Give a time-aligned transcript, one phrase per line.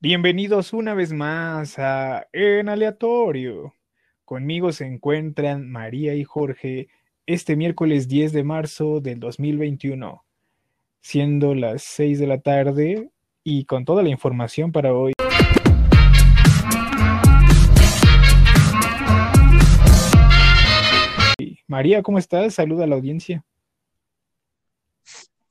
[0.00, 3.74] Bienvenidos una vez más a En Aleatorio.
[4.24, 6.86] Conmigo se encuentran María y Jorge
[7.26, 10.24] este miércoles 10 de marzo del 2021,
[11.00, 13.10] siendo las 6 de la tarde
[13.42, 15.14] y con toda la información para hoy.
[21.66, 22.54] María, ¿cómo estás?
[22.54, 23.44] Saluda a la audiencia.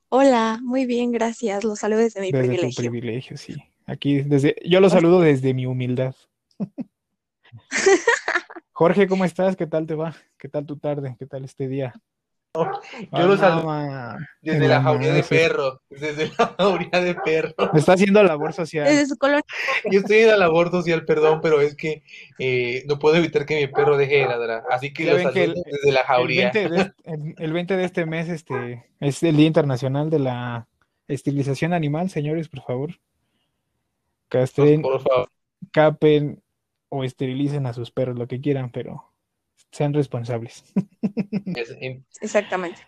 [0.07, 1.65] Hola, muy bien, gracias.
[1.65, 2.81] Los saludo desde mi Desde tu privilegio.
[2.91, 3.55] privilegio, sí.
[3.87, 6.13] Aquí, desde, yo lo saludo desde mi humildad.
[8.73, 9.55] Jorge, ¿cómo estás?
[9.55, 10.15] ¿Qué tal te va?
[10.37, 11.15] ¿Qué tal tu tarde?
[11.17, 11.93] ¿Qué tal este día?
[12.53, 12.63] Yo
[13.27, 17.53] lo Ah, saludo ma- desde la jauría de perro, desde la jauría de perro.
[17.75, 18.85] Está haciendo labor social.
[18.85, 19.43] Desde su colonia.
[19.91, 22.01] Yo estoy en la labor social, perdón, pero es que
[22.39, 25.61] eh, no puedo evitar que mi perro deje de ladrar, así que lo que saludo
[25.65, 26.51] desde la El jauría.
[26.51, 30.19] 20 de, este- el- el 20 de este mes este, es el Día Internacional de
[30.19, 30.67] la
[31.07, 32.91] Esterilización Animal, señores, por favor.
[34.29, 35.29] Castren, Por favor,
[35.71, 36.41] capen
[36.89, 39.11] o esterilicen a sus perros, lo que quieran, pero
[39.71, 40.63] sean responsables.
[41.55, 42.81] es- en- Exactamente.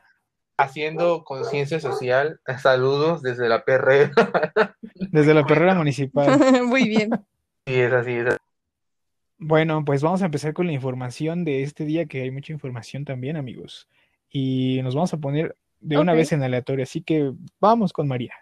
[0.58, 4.12] haciendo conciencia social, saludos desde la perrera.
[5.12, 6.38] Desde la perrera municipal.
[6.66, 7.10] Muy bien.
[7.66, 8.38] Sí, es así, es así.
[9.38, 13.06] Bueno, pues vamos a empezar con la información de este día, que hay mucha información
[13.06, 13.88] también, amigos.
[14.30, 18.34] Y nos vamos a poner de una vez en aleatorio, así que vamos con María.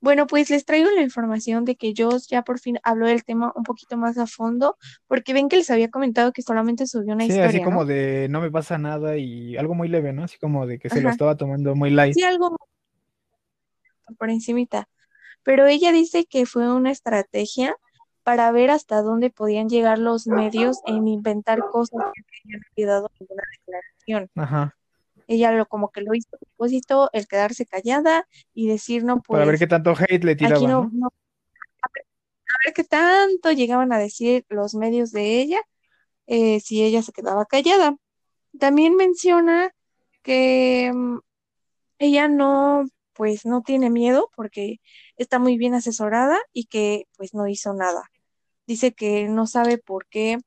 [0.00, 3.52] Bueno, pues les traigo la información de que Joss ya por fin habló del tema
[3.54, 4.76] un poquito más a fondo,
[5.06, 7.64] porque ven que les había comentado que solamente subió una Sí, historia, así ¿no?
[7.66, 10.24] como de no me pasa nada y algo muy leve, ¿no?
[10.24, 12.16] Así como de que se lo estaba tomando muy light.
[12.16, 12.56] Sí, algo
[14.18, 14.88] por encimita.
[15.44, 17.76] Pero ella dice que fue una estrategia
[18.24, 23.10] para ver hasta dónde podían llegar los medios en inventar cosas que no habían olvidado
[23.20, 24.30] ninguna declaración.
[24.34, 24.74] Ajá.
[25.30, 29.44] Ella lo como que lo hizo a propósito, el quedarse callada y decir, no, Para
[29.44, 30.90] ver pues qué tanto hate le aquí tiraban, no, ¿no?
[30.92, 32.04] no, a ver,
[32.48, 35.60] a ver qué tanto llegaban a decir los medios de ella
[36.26, 37.96] eh, si ella se quedaba callada.
[38.58, 39.70] También menciona
[40.22, 41.18] que mm,
[41.98, 44.80] ella no, pues no tiene miedo porque
[45.16, 48.02] está muy bien asesorada y que pues no hizo nada.
[48.66, 50.38] Dice que no sabe por qué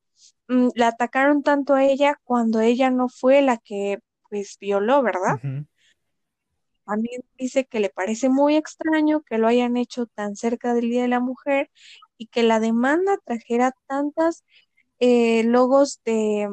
[0.50, 4.00] mm, la atacaron tanto a ella cuando ella no fue la que
[4.34, 5.36] pues violó, ¿verdad?
[5.44, 5.68] Ujú.
[6.86, 11.04] También dice que le parece muy extraño que lo hayan hecho tan cerca del Día
[11.04, 11.70] de la Mujer
[12.18, 14.44] y que la demanda trajera tantas
[14.98, 16.50] eh, logos de,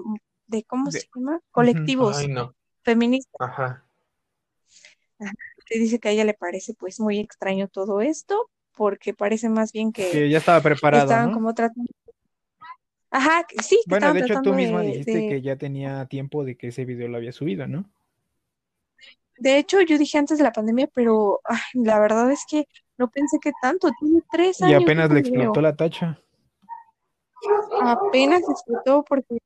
[0.46, 1.41] de ¿cómo De- se llama?
[1.52, 2.54] Colectivos Ay, no.
[2.82, 3.32] feministas.
[3.41, 3.86] Ajá.
[5.64, 9.72] Que dice que a ella le parece pues muy extraño todo esto porque parece más
[9.72, 11.34] bien que Que ya estaba preparada, estaban ¿no?
[11.34, 11.91] como tratando.
[13.10, 16.44] Ajá, sí, que Bueno, de hecho tú misma de, dijiste de- que ya tenía tiempo
[16.44, 17.84] de que ese video lo había subido, ¿no?
[19.38, 22.66] De hecho, yo dije antes de la pandemia, pero ay, la verdad es que
[22.98, 23.88] no pensé que tanto.
[23.98, 25.41] Tiene tres Y años apenas ese le video.
[25.41, 26.21] explotó la tacha.
[27.81, 29.41] Apenas explotó porque en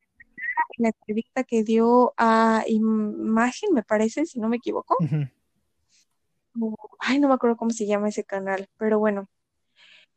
[0.79, 4.97] la entrevista que dio a Imagen, me parece, si no me equivoco.
[6.99, 9.29] Ay, no me acuerdo cómo se llama ese canal, pero bueno.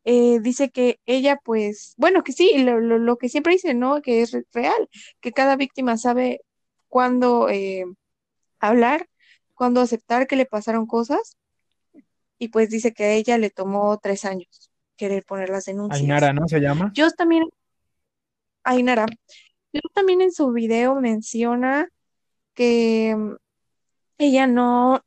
[0.09, 4.01] Eh, dice que ella, pues, bueno, que sí, lo, lo, lo que siempre dice, ¿no?
[4.01, 6.39] Que es re- real, que cada víctima sabe
[6.87, 7.83] cuándo eh,
[8.59, 9.09] hablar,
[9.53, 11.35] cuándo aceptar que le pasaron cosas,
[12.39, 15.99] y pues dice que a ella le tomó tres años querer poner las denuncias.
[15.99, 16.47] Ainara, ¿no?
[16.47, 16.89] Se llama.
[16.93, 17.43] Yo también,
[18.63, 19.07] Ainara,
[19.73, 21.89] yo también en su video menciona
[22.53, 23.35] que mm,
[24.19, 25.03] ella no,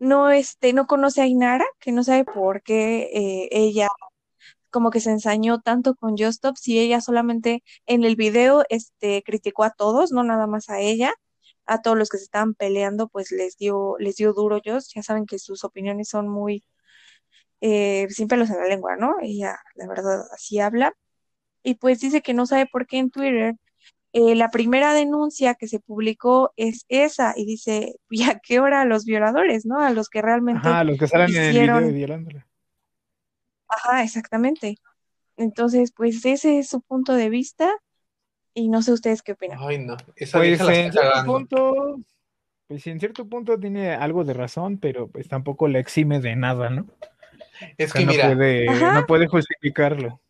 [0.00, 3.88] no, este, no conoce a Ainara, que no sabe por qué eh, ella
[4.70, 9.22] como que se ensañó tanto con Just Stop si ella solamente en el video este,
[9.24, 11.12] criticó a todos, no nada más a ella,
[11.66, 15.02] a todos los que se estaban peleando, pues les dio, les dio duro Just, ya
[15.02, 16.64] saben que sus opiniones son muy
[17.60, 19.16] eh, sin pelos en la lengua, ¿no?
[19.20, 20.94] Ella, la verdad, así habla.
[21.62, 23.56] Y pues dice que no sabe por qué en Twitter
[24.12, 28.82] eh, la primera denuncia que se publicó es esa y dice, ¿y a qué hora
[28.82, 29.80] a los violadores, ¿no?
[29.80, 32.46] A los que realmente Ajá, los que salen en el video hicieron, violándola.
[33.68, 34.76] ajá, exactamente.
[35.36, 37.70] Entonces, pues ese es su punto de vista
[38.54, 39.58] y no sé ustedes qué opinan.
[39.58, 39.96] Ay, no.
[40.16, 42.00] Esa Pues vieja la en está cierto punto,
[42.66, 46.70] pues en cierto punto tiene algo de razón, pero pues tampoco le exime de nada,
[46.70, 46.86] ¿no?
[47.78, 50.20] Es O sea, que no mira, puede, no puede justificarlo.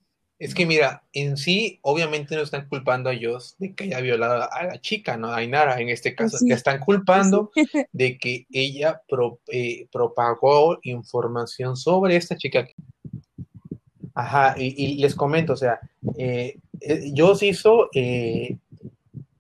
[0.41, 4.49] Es que mira, en sí, obviamente no están culpando a Joss de que haya violado
[4.51, 5.29] a la chica, ¿no?
[5.29, 6.39] A Ainara, en este caso.
[6.39, 7.63] Sí, están pues culpando sí.
[7.93, 12.67] de que ella pro- eh, propagó información sobre esta chica.
[14.15, 15.79] Ajá, y, y les comento, o sea,
[16.19, 18.57] eh, eh, Joss hizo eh,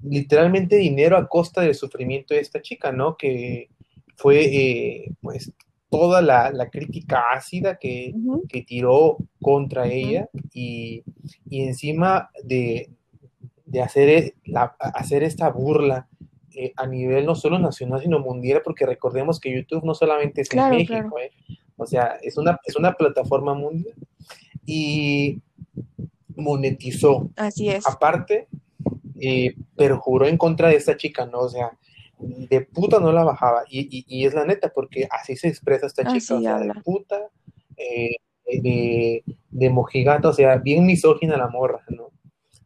[0.02, 3.16] literalmente dinero a costa del sufrimiento de esta chica, ¿no?
[3.16, 3.68] Que
[4.16, 5.50] fue, eh, pues,
[5.90, 8.14] toda la, la crítica ácida que,
[8.48, 11.02] que tiró contra ella y,
[11.48, 12.90] y encima de,
[13.66, 16.08] de hacer, e- la- hacer esta burla
[16.54, 20.48] eh, a nivel no solo nacional, sino mundial, porque recordemos que YouTube no solamente es
[20.48, 21.18] Claro, en México, claro.
[21.18, 21.30] ¿eh?
[21.76, 23.94] o sea, es una, es una plataforma mundial
[24.66, 25.40] y
[26.36, 27.86] monetizó Así es.
[27.86, 28.48] aparte,
[29.20, 31.40] eh, perjuró en contra de esta chica, ¿no?
[31.40, 31.76] O sea,
[32.20, 33.62] de puta no la bajaba.
[33.68, 36.56] Y, y- y es la neta, porque así se expresa esta chica, Así o sea,
[36.56, 36.74] habla.
[36.74, 37.28] de puta,
[37.76, 38.16] eh,
[38.62, 42.10] de, de mojigata, o sea, bien misógina la morra, ¿no?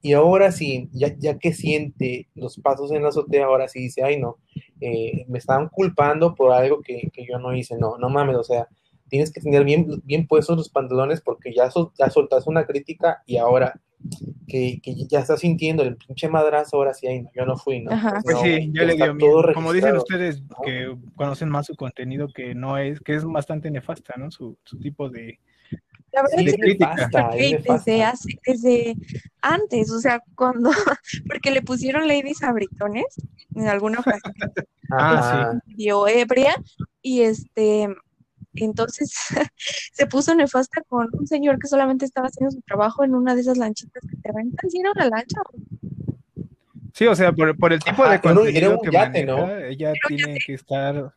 [0.02, 4.02] Y ahora sí, ya, ya que siente los pasos en la azotea, ahora sí dice,
[4.02, 4.36] ay no,
[4.80, 8.44] eh, me estaban culpando por algo que, que yo no hice, no, no mames, o
[8.44, 8.68] sea,
[9.08, 13.22] tienes que tener bien, bien puestos los pantalones porque ya, sol- ya soltaste una crítica
[13.26, 13.80] y ahora
[14.46, 17.80] que, que ya estás sintiendo el pinche madrazo, ahora sí, ay no, yo no fui,
[17.80, 17.92] ¿no?
[17.92, 18.20] Ajá.
[18.22, 19.54] Pues No, sí, ya le está dio todo miedo.
[19.54, 24.14] Como dicen ustedes que conocen más su contenido, que no es, que es bastante nefasta,
[24.16, 24.30] ¿no?
[24.30, 25.38] Su, su tipo de,
[26.12, 28.96] La verdad Sí, de es que nefasta, es desde hace, desde
[29.40, 30.70] antes, o sea, cuando,
[31.28, 33.06] porque le pusieron ladies a britones
[33.54, 34.34] en alguna ocasión,
[34.90, 35.60] Ah, Ajá.
[35.64, 36.54] dio ebria,
[37.00, 37.88] y este,
[38.62, 39.10] entonces
[39.92, 43.40] se puso nefasta con un señor que solamente estaba haciendo su trabajo en una de
[43.40, 45.40] esas lanchitas que te rentan, si era una lancha,
[46.92, 49.26] Sí, o sea, por, por el tipo Ajá, de un- contenido era un que yate,
[49.26, 49.56] maneja, ¿no?
[49.56, 51.12] ella tiene que estar,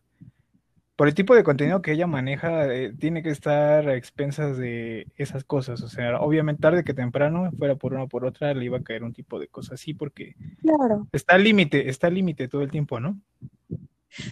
[0.95, 5.06] por el tipo de contenido que ella maneja, eh, tiene que estar a expensas de
[5.18, 5.83] esas cosas.
[5.83, 8.83] O sea, obviamente tarde que temprano, fuera por una o por otra, le iba a
[8.83, 11.07] caer un tipo de cosas así, porque claro.
[11.12, 13.19] está al límite, está al límite todo el tiempo, ¿no?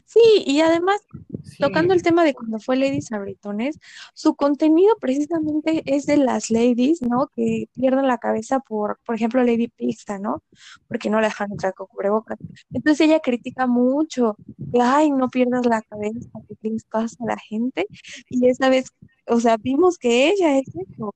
[0.06, 1.02] Sí, y además
[1.46, 1.58] Sí.
[1.62, 3.78] Tocando el tema de cuando fue Ladies a Britones,
[4.14, 7.28] su contenido precisamente es de las ladies, ¿no?
[7.36, 10.44] Que pierden la cabeza por, por ejemplo, Lady Pista, ¿no?
[10.88, 12.40] Porque no la dejan entrar con cubrebocas.
[12.74, 14.36] Entonces ella critica mucho,
[14.74, 16.30] que, ay, no pierdas la cabeza,
[16.62, 17.86] ¿qué les pasa a la gente?
[18.30, 18.88] Y esa vez,
[19.28, 21.14] o sea, vimos que ella es eso,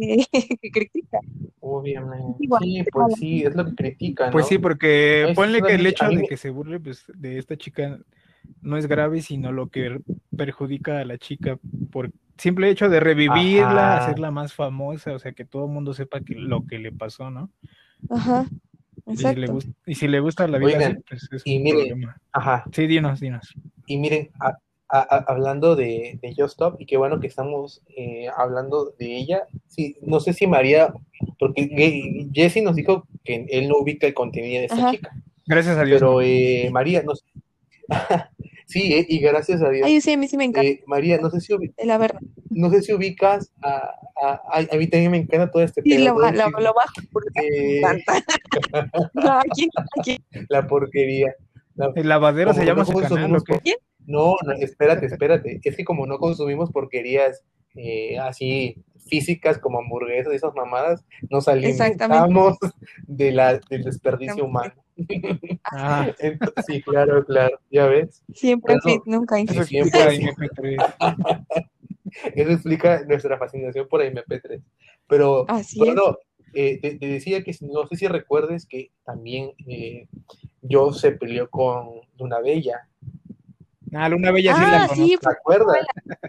[0.00, 0.24] que,
[0.62, 1.18] que critica.
[1.60, 2.38] Obviamente.
[2.40, 4.48] Igual, Sí, pues sí, es lo que critican, Pues ¿no?
[4.48, 7.98] sí, porque ponle que el hecho de que se burle pues, de esta chica
[8.62, 9.98] no es grave, sino lo que
[10.36, 11.58] perjudica a la chica
[11.90, 14.04] por simple hecho de revivirla, Ajá.
[14.04, 17.30] hacerla más famosa, o sea, que todo el mundo sepa que, lo que le pasó,
[17.30, 17.50] ¿no?
[18.08, 18.46] Ajá,
[19.06, 19.52] Y si le, exacto.
[19.52, 22.16] gust- y si le gusta la vida Oigan, pues es y un miren, problema.
[22.32, 22.64] Ajá.
[22.72, 23.54] Sí, dinos, dinos.
[23.86, 24.56] Y miren, a-
[24.88, 29.16] a- a- hablando de, de Just Stop, y qué bueno que estamos eh, hablando de
[29.16, 30.92] ella, sí, no sé si María,
[31.38, 34.90] porque Jesse nos dijo que él no ubica el contenido de esta Ajá.
[34.92, 35.10] chica,
[35.46, 36.00] Gracias a Dios.
[36.00, 37.24] pero eh, María, no sé.
[38.66, 39.86] sí, eh, y gracias a Dios.
[39.86, 42.20] Ay, sí, a mí sí me encanta, Eh, María, no sé si, ubi- la verdad.
[42.50, 43.76] no sé si ubicas a,
[44.22, 47.46] a, a, a mí también me encanta todo este Y pedo, lo, bajo porque me
[47.46, 48.24] eh, encanta.
[49.14, 50.18] No, aquí, aquí.
[50.48, 51.34] la porquería.
[51.74, 53.76] La- El lavadero se llama no su canal, ¿o qué?
[54.06, 55.60] No, no, espérate, espérate.
[55.62, 57.42] Es que como no consumimos porquerías
[57.74, 58.76] eh, así
[59.06, 62.56] físicas como hamburguesas y esas mamadas, nos alimentamos
[63.06, 64.74] de la, del desperdicio humano.
[65.64, 68.22] Ah, Entonces, sí, claro, claro, ya ves.
[68.34, 69.68] Siempre Pero- fit, nunca eso infit.
[69.68, 70.48] Sí, explica siempre.
[70.48, 71.46] MP3.
[72.34, 74.62] Eso explica nuestra fascinación por MP3.
[75.08, 76.18] Pero Así bueno,
[76.52, 80.08] eh, te, te decía que no sé si recuerdes que también eh,
[80.60, 81.88] yo se peleó con
[82.18, 82.86] Luna Bella.
[83.94, 84.94] Ah, Luna Bella sí la conozco.
[84.94, 85.76] sí, ¿Te acuerdas?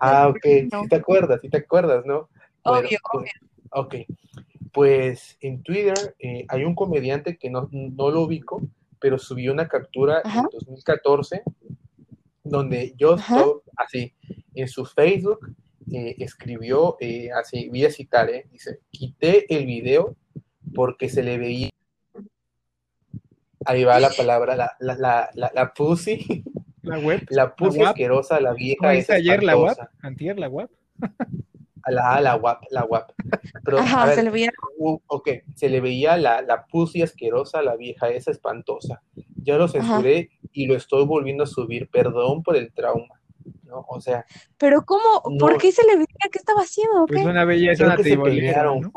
[0.01, 0.81] Ah, ok, No.
[0.83, 2.29] sí te acuerdas, sí te acuerdas, ¿no?
[2.63, 3.31] Bueno, obvio, pues,
[3.71, 3.95] ok,
[4.71, 8.61] pues en Twitter eh, hay un comediante que no, no lo ubico,
[8.99, 10.39] pero subió una captura Ajá.
[10.41, 11.43] en 2014
[12.43, 14.13] donde yo estoy así
[14.53, 15.55] en su Facebook
[15.91, 20.15] eh, escribió eh, así, voy a citar, eh, dice, quité el video
[20.73, 21.69] porque se le veía
[23.65, 26.43] ahí va la palabra, la, la, la, la, la pussy,
[26.83, 27.25] La web.
[27.29, 27.89] la guap.
[27.89, 29.71] asquerosa, la ¿Cómo vieja esa ayer la WAP?
[29.71, 29.97] espantosa.
[30.07, 30.69] Antier la WAP.
[31.87, 33.11] La, la guap, la guap.
[33.65, 34.51] Pero, Ajá, ver, se le veía.
[34.77, 39.01] uh, ok, se le veía la, la pussy asquerosa, la vieja esa espantosa.
[39.43, 41.89] Ya lo censuré y lo estoy volviendo a subir.
[41.89, 43.19] Perdón por el trauma.
[43.63, 43.85] ¿no?
[43.89, 44.25] O sea,
[44.57, 45.23] Pero ¿cómo?
[45.29, 45.37] No.
[45.37, 46.29] ¿Por qué se le veía?
[46.31, 47.03] ¿Qué estaba haciendo?
[47.03, 47.19] o Pues
[47.75, 48.81] creo una que se tribolera, pelearon.
[48.81, 48.93] ¿no?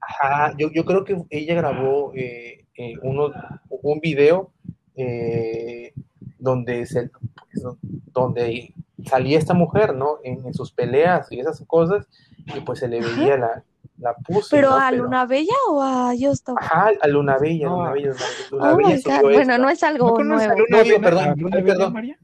[0.00, 3.32] Ajá, yo, yo creo que ella grabó eh, eh, uno,
[3.68, 4.52] un video
[4.96, 5.92] eh,
[6.40, 7.64] donde, se, pues,
[8.12, 8.74] donde
[9.06, 10.18] salía esta mujer, ¿no?
[10.24, 12.06] En, en sus peleas y esas cosas,
[12.54, 13.62] y pues se le veía la,
[13.98, 14.76] la pussy, ¿Pero ¿no?
[14.76, 16.54] a Pero- Luna Bella o a Justo?
[16.58, 17.76] Ajá, a Luna Bella, No.
[17.76, 19.32] Luna Bella, Luna Bella, Luna Oh Bella my subió God.
[19.34, 20.54] Bueno, no es algo ¿No nuevo.
[20.58, 21.92] Luna Bella, perdón, a Luna ay, Bella, perdón.
[21.92, 22.18] María?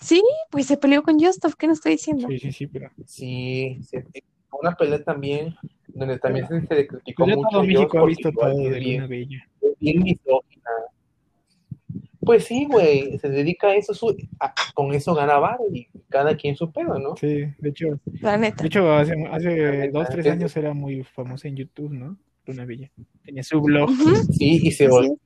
[0.00, 2.28] Sí, pues se peleó con Justov, ¿qué no estoy diciendo?
[2.28, 2.90] Sí, sí, sí, pero...
[3.06, 3.80] Sí,
[4.52, 5.56] una pelea también,
[5.88, 9.38] donde también se, se le criticó mucho todo México ha visto todo de Luna Bella.
[9.62, 10.70] es bien misógina.
[12.24, 16.36] Pues sí, güey, se dedica a eso, su- a- con eso gana varo y cada
[16.36, 17.16] quien su pedo, ¿no?
[17.16, 18.62] Sí, de hecho, La neta.
[18.62, 22.16] de hecho hace, hace neta, dos, tres es- años era muy famosa en YouTube, ¿no?
[22.46, 22.90] Luna Villa.
[23.24, 23.90] Tenía su blog.
[24.32, 25.18] Sí, y se, vol-.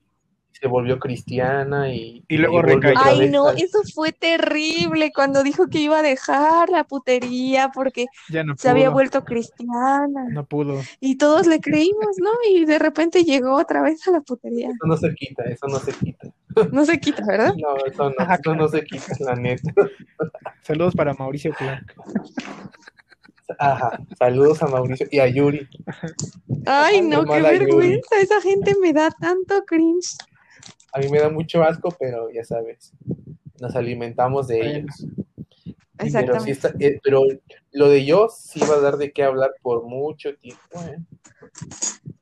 [0.61, 2.99] se volvió cristiana y, Y luego recayó.
[2.99, 8.07] Ay, no, al- eso fue terrible cuando dijo que iba a dejar la putería porque
[8.29, 10.81] Ya no se había vuelto cristiana No pudo.
[11.01, 12.31] y todos le creímos, ¿no?
[12.51, 14.69] Y de repente llegó otra vez a la putería.
[14.71, 16.29] Eso no se quita, eso no se quita.
[16.73, 17.55] No se quita, ¿verdad?
[17.57, 19.73] No, eso no, Ah, eso no se quita, la neta.
[20.63, 21.95] Saludos para Mauricio Clark.
[23.59, 25.67] Ajá, saludos a Mauricio y a Yuri.
[26.67, 28.17] Ay, no, qué vergüenza.
[28.21, 30.17] Esa gente me da tanto cringe.
[30.99, 32.93] A mí me da mucho asco, pero ya sabes,
[33.61, 34.79] nos alimentamos de Bueno.
[34.79, 35.07] ellos.
[35.65, 36.51] Pero, sí Exactamente.
[36.51, 37.23] está, eh, pero
[37.71, 40.61] lo de yo sí va a dar de qué hablar por mucho tiempo.
[40.83, 40.99] ¿eh?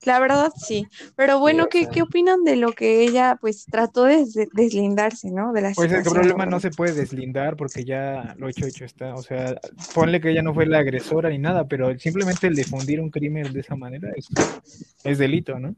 [0.05, 0.87] La verdad, sí.
[1.17, 1.91] Pero bueno, ¿qué, sea.
[1.91, 5.53] qué opinan de lo que ella, pues, trató de des- deslindarse, ¿no?
[5.55, 9.15] De la Pues el problema no se puede deslindar porque ya lo hecho hecho está.
[9.15, 9.59] O sea,
[9.95, 13.53] ponle que ella no fue la agresora ni nada, pero simplemente el difundir un crimen
[13.53, 14.29] de esa manera es,
[15.03, 15.75] es delito, ¿no?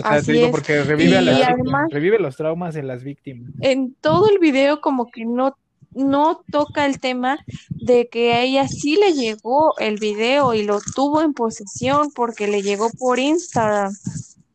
[0.00, 0.50] O sea, Así te digo es.
[0.50, 3.50] porque revive a las además- revive los traumas de las víctimas.
[3.60, 5.56] En todo el video como que no,
[5.92, 7.38] no toca el tema
[7.70, 12.46] de que a ella sí le llegó el video y lo tuvo en posesión porque
[12.48, 13.92] le llegó por Instagram.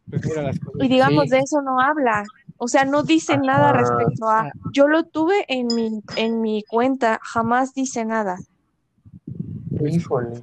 [0.09, 0.81] Pues mira las cosas.
[0.83, 1.29] Y digamos, Sí.
[1.31, 2.23] de eso no habla.
[2.57, 7.19] O sea, no dice nada respecto a, yo lo tuve en mi, en mi cuenta,
[7.21, 8.37] jamás dice nada.
[9.85, 10.39] Híjole.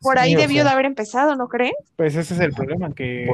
[0.00, 1.72] Por Sí, ahí o debió sea, de haber empezado, ¿no creen?
[1.96, 3.26] Pues ese es el problema, que,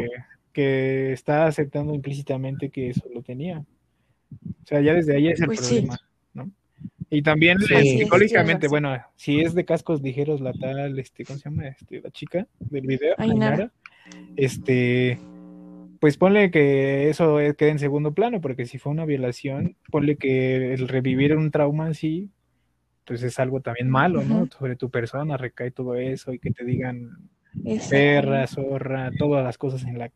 [0.57, 3.59] que está aceptando implícitamente que eso lo tenía.
[3.59, 5.75] O sea, ya desde ahí es el Pues sí.
[5.83, 6.01] problema,
[6.33, 6.51] ¿no?
[7.11, 7.75] Y también Sí.
[7.75, 11.69] es, psicológicamente, tienes bueno, si es de cascos ligeros la tal, este, ¿cómo se llama?
[11.69, 13.71] Este, la chica del video, Ainara.
[14.35, 15.19] Este,
[16.01, 20.73] pues ponle que eso quede en segundo plano, porque si fue una violación, ponle que
[20.73, 22.31] el revivir un trauma así,
[23.05, 24.49] pues es algo también malo, ¿no?
[24.59, 27.29] Sobre tu persona recae todo eso y que te digan
[27.89, 30.11] perra, zorra, todas las cosas en la...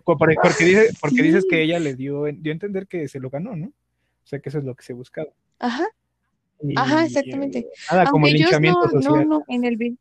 [0.00, 3.56] Porque, dice- porque dices que ella le dio, dio a entender que se lo ganó,
[3.56, 3.66] ¿no?
[3.66, 5.28] O sea, que eso es lo que se buscaba.
[5.58, 5.86] Ajá,
[6.62, 7.68] Y, ajá, exactamente.
[7.90, 9.28] Nada como Aunque Joss linchamiento no, no, social.
[9.28, 9.98] no, en el video.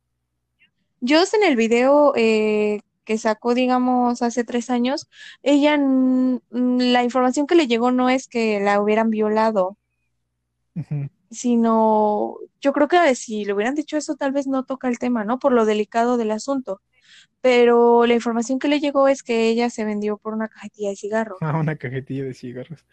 [1.02, 5.10] Joss en el video eh, que sacó, digamos, hace tres años,
[5.42, 5.78] ella,
[6.52, 9.78] la información que le llegó no es que la hubieran violado,
[11.32, 15.24] sino yo creo que si le hubieran dicho eso, tal vez no toca el tema,
[15.24, 15.40] ¿no?
[15.40, 16.82] Por lo delicado del asunto.
[17.42, 20.96] Pero la información que le llegó es que ella se vendió por una cajetilla de
[20.96, 21.38] cigarros.
[21.42, 22.86] Ah, una cajetilla de cigarros.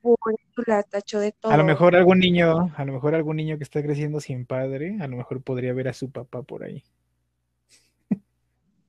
[0.00, 1.50] Por eso la tachó de todo.
[1.52, 4.98] A lo mejor algún niño, a lo mejor algún niño que está creciendo sin padre,
[5.00, 6.84] a lo mejor podría ver a su papá por ahí.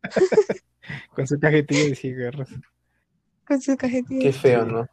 [1.15, 2.49] Con su cajetilla de cigarros.
[3.47, 4.21] Con su cajetilla.
[4.21, 4.87] Qué feo, ¿no?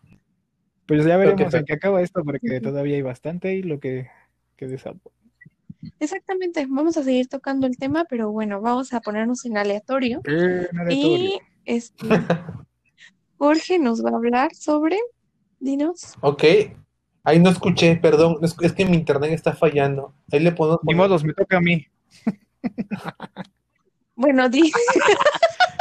[0.87, 4.09] Pues ya veremos en qué acaba esto, porque todavía hay bastante y lo que,
[4.57, 4.79] que.
[6.01, 10.21] Exactamente, vamos a seguir tocando el tema, pero bueno, vamos a ponernos en aleatorio.
[10.27, 10.69] Eh.
[10.91, 12.07] Y este
[13.39, 14.99] Jorge nos va a hablar sobre,
[15.59, 16.45] dinos, Ok.
[17.27, 18.37] Ahí no escuché, perdón.
[18.43, 20.15] Es es que mi internet está fallando.
[20.31, 21.87] Ahí le podemos Ni modos, me toca a mí.
[24.15, 24.71] bueno, di,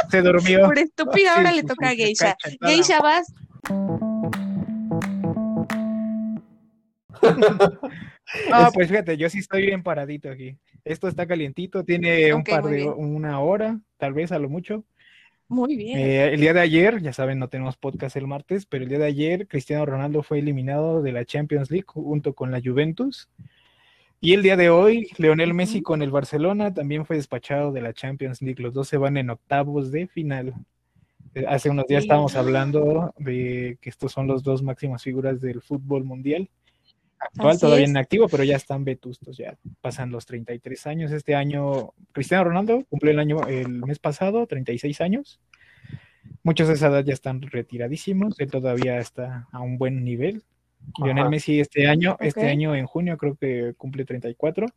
[0.10, 0.65] Se durmió.
[0.65, 2.38] por estúpida ahora Sí, le toca a Geisha.
[2.62, 3.27] Geisha, vas.
[8.51, 10.58] Ah, pues fíjate, yo sí estoy bien paradito aquí.
[10.86, 12.94] Esto está calientito, tiene un par de bien.
[12.96, 14.86] una hora, tal vez a lo mucho.
[15.50, 16.00] Muy bien.
[16.00, 18.98] Eh, el día de ayer, ya saben, no tenemos podcast el martes, pero el día
[19.00, 23.30] de ayer Cristiano Ronaldo fue eliminado de la Champions League junto con la Juventus.
[24.20, 27.94] Y el día de hoy, Leonel Messi con el Barcelona también fue despachado de la
[27.94, 28.63] Champions League.
[28.63, 30.53] Los dos se van en octavos de final.
[31.36, 35.62] Eh, Hace unos días estábamos hablando de que estos son los dos máximas figuras del
[35.62, 36.50] fútbol mundial.
[37.25, 37.89] Actual, Así todavía es.
[37.89, 41.12] en activo, pero ya están vetustos, ya pasan los 33 años.
[41.12, 45.39] Este año, Cristiano Ronaldo cumplió el año, el mes pasado, 36 años.
[46.44, 50.44] Muchos de esa edad ya están retiradísimos, él todavía está a un buen nivel.
[51.01, 51.30] Lionel.
[51.30, 54.68] Messi este año, este año en junio creo que cumple 34.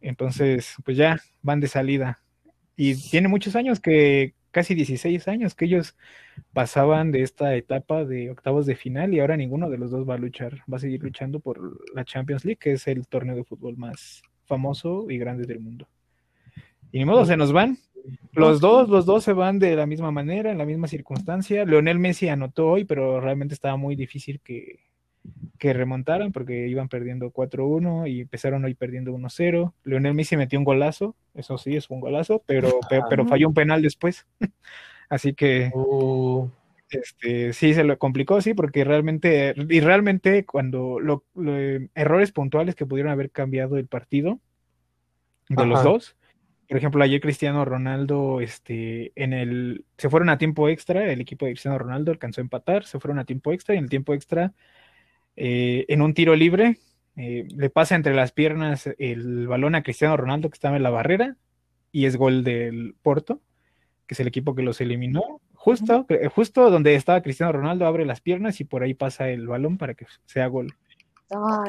[0.00, 2.22] Entonces, pues ya van de salida.
[2.76, 5.96] Y tiene muchos años que, casi 16 años, que ellos
[6.52, 10.14] pasaban de esta etapa de octavos de final y ahora ninguno de los dos va
[10.14, 13.44] a luchar, va a seguir luchando por la Champions League, que es el torneo de
[13.44, 15.88] fútbol más famoso y grande del mundo.
[16.90, 17.78] Y ni modo, se nos van.
[18.32, 21.64] Los dos, los dos se van de la misma manera, en la misma circunstancia.
[21.64, 24.87] Leonel Messi anotó hoy, pero realmente estaba muy difícil que,
[25.58, 29.74] que remontaran porque iban perdiendo 4-1 y empezaron hoy perdiendo 1-0.
[29.84, 33.54] Leonel Messi metió un golazo, eso sí, es un golazo, pero, pero, pero falló un
[33.54, 34.26] penal después.
[35.10, 36.48] Así que Uh,
[36.90, 41.24] Este, sí, se lo complicó, sí, porque realmente, y realmente cuando lo,
[41.94, 44.40] errores puntuales que pudieron haber cambiado el partido
[45.48, 46.16] de los dos,
[46.68, 51.46] por ejemplo, ayer Cristiano Ronaldo, este, en el, se fueron a tiempo extra, el equipo
[51.46, 54.12] de Cristiano Ronaldo alcanzó a empatar, se fueron a tiempo extra y en el tiempo
[54.12, 54.52] extra,
[55.40, 56.78] eh, en un tiro libre,
[57.16, 60.90] eh, le pasa entre las piernas el balón a Cristiano Ronaldo que estaba en la
[60.90, 61.36] barrera
[61.92, 63.40] y es gol del Porto,
[64.08, 65.40] que es el equipo que los eliminó.
[65.54, 69.46] Justo, eh, justo donde estaba Cristiano Ronaldo abre las piernas y por ahí pasa el
[69.46, 70.74] balón para que sea gol.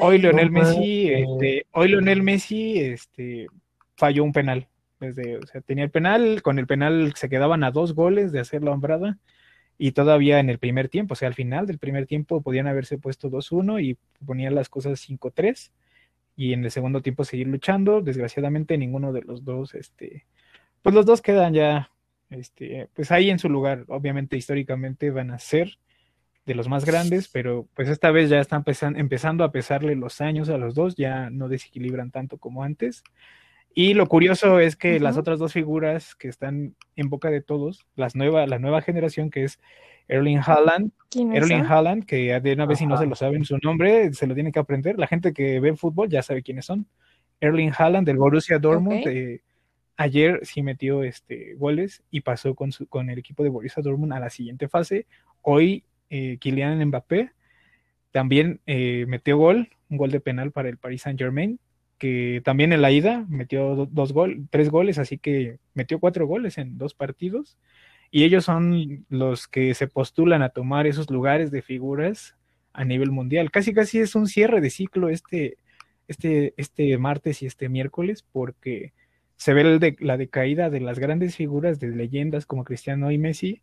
[0.00, 3.46] hoy Leonel Messi, este, hoy Leonel Messi este,
[3.94, 4.66] falló un penal.
[4.98, 8.40] Desde, o sea, tenía el penal, con el penal se quedaban a dos goles de
[8.40, 9.16] hacer la hombrada
[9.82, 12.98] y todavía en el primer tiempo, o sea, al final del primer tiempo podían haberse
[12.98, 13.96] puesto 2-1 y
[14.26, 15.70] ponían las cosas 5-3
[16.36, 18.02] y en el segundo tiempo seguir luchando.
[18.02, 20.26] Desgraciadamente ninguno de los dos, este,
[20.82, 21.90] pues los dos quedan ya
[22.28, 25.78] este, pues ahí en su lugar, obviamente históricamente van a ser
[26.44, 28.64] de los más grandes, pero pues esta vez ya están
[28.98, 33.02] empezando a pesarle los años a los dos, ya no desequilibran tanto como antes.
[33.72, 37.86] Y lo curioso es que las otras dos figuras que están en boca de todos,
[37.94, 39.60] las nueva, la nueva generación que es
[40.08, 44.12] Erling Haaland, Erling Haaland, que de una vez si no se lo saben su nombre,
[44.12, 44.98] se lo tiene que aprender.
[44.98, 46.86] La gente que ve fútbol ya sabe quiénes son.
[47.40, 49.40] Erling Haaland del Borussia Dortmund, eh,
[50.00, 54.14] Ayer sí metió este, goles y pasó con, su, con el equipo de Borussia Dortmund
[54.14, 55.06] a la siguiente fase.
[55.42, 57.32] Hoy eh, Kylian Mbappé
[58.10, 61.60] también eh, metió gol, un gol de penal para el Paris Saint Germain,
[62.00, 66.56] que también en la ida metió dos gol, tres goles, así que metió cuatro goles
[66.56, 67.58] en dos partidos.
[68.10, 72.36] Y ellos son los que se postulan a tomar esos lugares de figuras
[72.72, 73.50] a nivel mundial.
[73.50, 75.58] Casi casi es un cierre de ciclo este,
[76.08, 78.94] este, este martes y este miércoles, porque
[79.36, 83.62] se ve de, la decaída de las grandes figuras de leyendas como Cristiano y Messi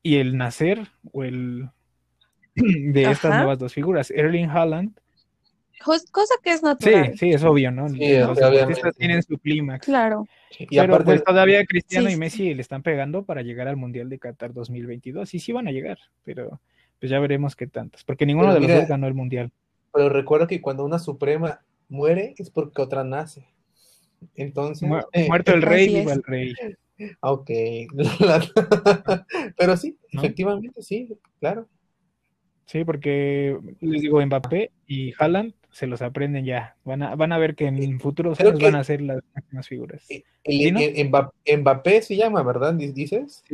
[0.00, 1.70] y el nacer o el
[2.54, 4.96] de estas nuevas dos figuras, Erling Haaland.
[5.84, 7.12] Cosa que es natural.
[7.12, 7.88] Sí, sí, es obvio, ¿no?
[7.88, 9.86] los deportistas tienen su clímax.
[9.86, 10.26] Claro.
[10.58, 14.08] Y Pero aparte, pues, todavía Cristiano y Messi le están pegando para llegar al Mundial
[14.08, 15.32] de Qatar 2022.
[15.34, 16.60] Y sí van a llegar, pero
[16.98, 18.04] pues ya veremos qué tantos.
[18.04, 19.52] Porque ninguno de los dos ganó el Mundial.
[19.92, 23.46] Pero recuerdo que cuando una suprema muere es porque otra nace.
[24.34, 24.88] Entonces.
[25.12, 26.54] Eh, muerto el rey, viva el rey.
[27.20, 27.50] Ok.
[29.56, 31.68] Pero sí, efectivamente, sí, claro.
[32.66, 36.76] Sí, porque les digo, Mbappé y Haaland se los aprenden ya.
[36.84, 40.06] Van a, van a ver que en futuros años van a ser las máximas figuras.
[41.58, 42.74] Mbappé, se llama, ¿verdad?
[42.74, 43.44] ¿Dices?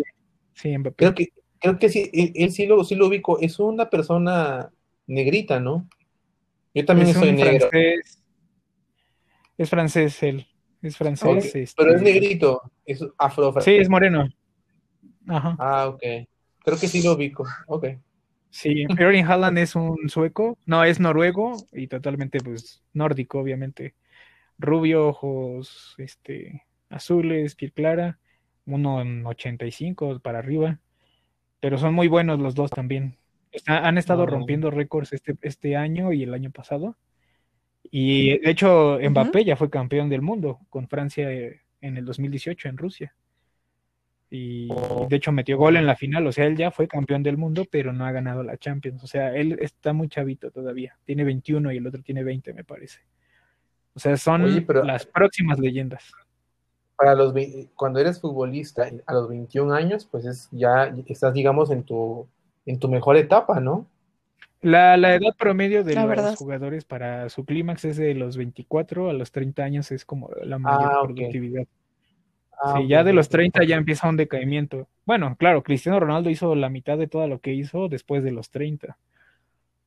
[0.53, 0.96] Sí, Mbappé.
[0.96, 3.38] Creo que, creo que sí, él, sí, lo, sí lo ubico.
[3.40, 4.70] Es una persona
[5.07, 5.88] negrita, ¿no?
[6.72, 7.68] Yo también soy negro.
[9.57, 10.46] Es francés él.
[10.83, 11.55] Es francés.
[11.55, 14.29] Este, pero es negrito, es afro Sí, es moreno.
[15.27, 15.57] Ajá.
[15.59, 16.03] Ah, ok.
[16.64, 17.46] Creo que sí lo ubico.
[17.66, 17.87] Ok.
[18.54, 23.96] Sí, Erling Haaland es un sueco, no, es noruego y totalmente pues nórdico, obviamente.
[24.58, 28.20] Rubio, ojos este, azules, piel clara,
[28.64, 30.78] uno en 85 para arriba,
[31.58, 33.18] pero son muy buenos los dos también.
[33.66, 36.96] han estado rompiendo récords este, este año y el año pasado.
[37.82, 42.68] Y de hecho, Mbappé ya fue campeón del mundo con Francia eh, en el 2018
[42.68, 43.16] en Rusia.
[44.36, 44.68] Y
[45.08, 47.64] de hecho metió gol en la final, o sea, él ya fue campeón del mundo,
[47.70, 49.04] pero no ha ganado la Champions.
[49.04, 50.98] O sea, él está muy chavito todavía.
[51.04, 52.98] Tiene 21 y el otro tiene 20, me parece.
[53.94, 56.10] O sea, son las próximas leyendas.
[56.96, 57.32] Para los
[57.76, 62.26] cuando eres futbolista a los 21 años, pues es ya estás digamos en tu
[62.66, 63.86] en tu mejor etapa, ¿no?
[64.62, 69.30] La, edad promedio de los jugadores para su clímax es de los 24 a los
[69.30, 71.66] 30 años, es como la mayor ah, productividad.
[72.62, 74.88] Ah, sí, ya de los 30 ya empieza un decaimiento.
[75.04, 78.50] Bueno, claro, Cristiano Ronaldo hizo la mitad de todo lo que hizo después de los
[78.50, 78.98] 30.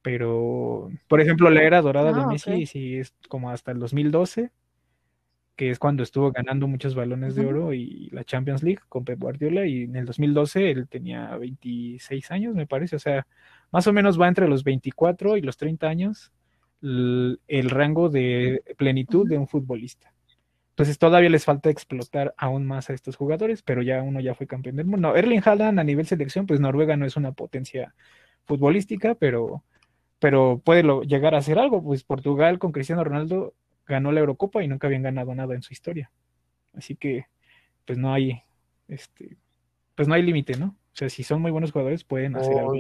[0.02, 4.52] Pero, por ejemplo, la era dorada de ah, Messi sí es como hasta el 2012,
[5.56, 9.20] que es cuando estuvo ganando muchos balones de oro y la Champions League con Pep
[9.20, 9.66] Guardiola.
[9.66, 12.96] Y en el 2012 él tenía 26 años, me parece.
[12.96, 13.28] O sea,
[13.72, 16.32] más o menos va entre los 24 y los 30 años
[16.82, 20.14] el, rango de plenitud de un futbolista.
[20.78, 24.46] Entonces todavía les falta explotar aún más a estos jugadores, pero ya uno ya fue
[24.46, 25.16] campeón del mundo.
[25.16, 27.96] Erling Haaland a nivel selección, pues Noruega no es una potencia
[28.46, 29.64] futbolística, pero,
[30.20, 31.84] pero puede llegar a hacer algo.
[31.84, 33.56] Pues Portugal con Cristiano Ronaldo
[33.88, 36.12] ganó la Eurocopa y nunca habían ganado nada en su historia.
[36.76, 37.26] Así que,
[37.86, 38.44] pues no hay,
[38.88, 39.36] este,
[39.96, 40.68] pues no hay límite, ¿no?
[40.68, 42.76] O sea, si son muy buenos jugadores, pueden hacer algo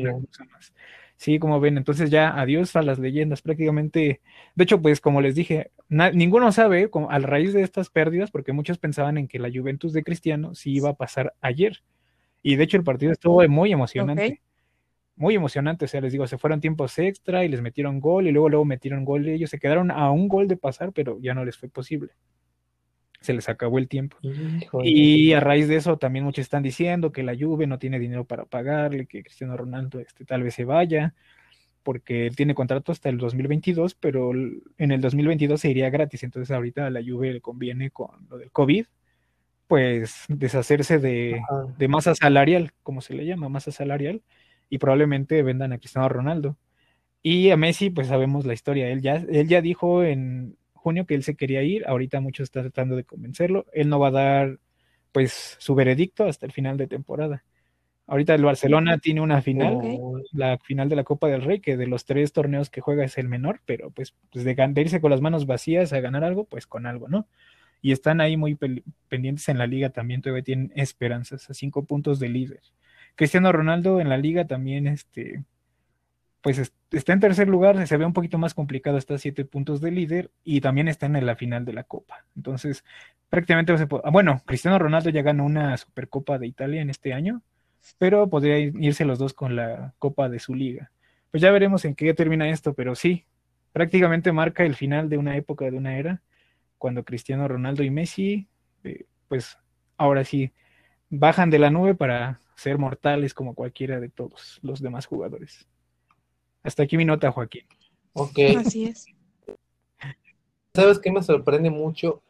[0.51, 0.71] más.
[1.17, 4.21] Sí, como ven, entonces ya adiós a las leyendas, prácticamente.
[4.55, 8.53] De hecho, pues como les dije, ninguno sabe, como, a raíz de estas pérdidas, porque
[8.53, 11.81] muchos pensaban en que la Juventus de Cristiano sí iba a pasar ayer.
[12.43, 14.41] Y de hecho el partido estuvo muy emocionante.
[15.15, 18.31] muy emocionante, o sea, les digo, se fueron tiempos extra y les metieron gol y
[18.31, 21.33] luego luego metieron gol y ellos se quedaron a un gol de pasar, pero ya
[21.33, 22.11] no les fue posible.
[23.19, 24.17] Se les acabó el tiempo.
[24.21, 24.89] Híjole.
[24.89, 28.25] Y a raíz de eso también muchos están diciendo que la Juve no tiene dinero
[28.25, 31.15] para pagarle, que Cristiano Ronaldo este, tal vez se vaya,
[31.83, 36.53] porque él tiene contrato hasta el 2022, pero en el 2022 se iría gratis, entonces
[36.55, 38.85] ahorita a la Juve le conviene con lo del COVID,
[39.67, 41.41] pues deshacerse de,
[41.77, 44.21] de masa salarial, como se le llama, masa salarial,
[44.69, 46.57] y probablemente vendan a Cristiano Ronaldo.
[47.23, 48.89] Y a Messi, pues sabemos la historia.
[48.89, 50.55] Él ya, él ya dijo en
[50.87, 51.85] junio que él se quería ir.
[51.85, 53.65] Ahorita muchos están tratando de convencerlo.
[53.73, 54.59] Él no va a dar,
[55.11, 57.43] pues, su veredicto hasta el final de temporada.
[58.05, 59.81] Ahorita el Barcelona tiene una final,
[60.31, 63.17] la final de la Copa del Rey, que de los tres torneos que juega es
[63.17, 66.45] el menor, pero pues, pues de, de irse con las manos vacías a ganar algo,
[66.45, 67.27] pues con algo, ¿no?
[67.81, 68.57] Y están ahí muy
[69.09, 72.61] pendientes en la liga también, todavía tienen esperanzas, a cinco puntos de líder.
[73.15, 75.43] Cristiano Ronaldo en la liga también, este,
[76.47, 79.43] pues es- está en tercer lugar, se ve un poquito más complicado, está a siete
[79.43, 82.23] puntos de líder y también está en la final de la Copa.
[82.37, 82.85] Entonces,
[83.29, 87.41] prácticamente, ah, bueno, Cristiano Ronaldo ya ganó una Supercopa de Italia en este año,
[87.97, 90.89] pero podría irse los dos con la Copa de su liga.
[91.31, 93.25] Pues ya veremos en qué termina esto, pero sí,
[93.73, 96.21] prácticamente marca el final de una época, de una era,
[96.77, 98.47] cuando Cristiano Ronaldo y Messi,
[98.85, 99.57] eh, pues
[99.97, 100.53] ahora sí,
[101.09, 105.67] bajan de la nube para ser mortales como cualquiera de todos los demás jugadores.
[106.67, 107.63] Hasta aquí mi nota, Joaquín.
[108.11, 108.39] Ok.
[108.57, 109.05] Así es.
[110.75, 112.21] ¿Sabes qué me sorprende mucho?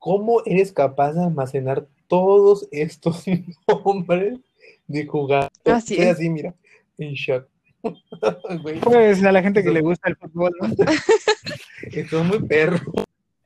[0.00, 3.24] ¿Cómo eres capaz de almacenar todos estos
[3.84, 4.40] nombres
[4.88, 5.52] de jugadores?
[5.64, 6.12] Así Estoy es.
[6.16, 6.54] así, mira,
[6.98, 7.46] en shock.
[8.82, 10.66] Pues a la gente que le gusta el fútbol, ¿no?
[11.92, 12.78] esto es muy perro,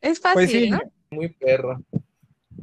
[0.00, 0.80] Es fácil, Pues sí, ¿no?
[1.10, 1.82] muy perro.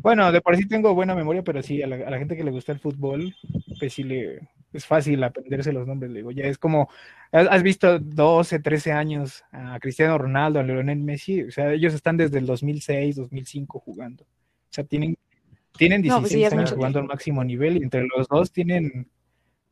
[0.02, 2.44] Bueno, de por sí tengo buena memoria, pero sí, a la, a la gente que
[2.44, 3.36] le gusta el fútbol,
[3.78, 6.12] pues sí le es fácil aprenderse los nombres.
[6.12, 6.90] le Digo, ya es como,
[7.32, 11.94] has has visto 12, 13 años a Cristiano Ronaldo, a Lionel Messi, o sea, ellos
[11.94, 14.24] están desde el 2006, 2005 jugando.
[14.24, 15.18] O sea, tienen,
[15.78, 19.08] tienen No, 16 pues sí, años jugando al máximo nivel y entre los dos tienen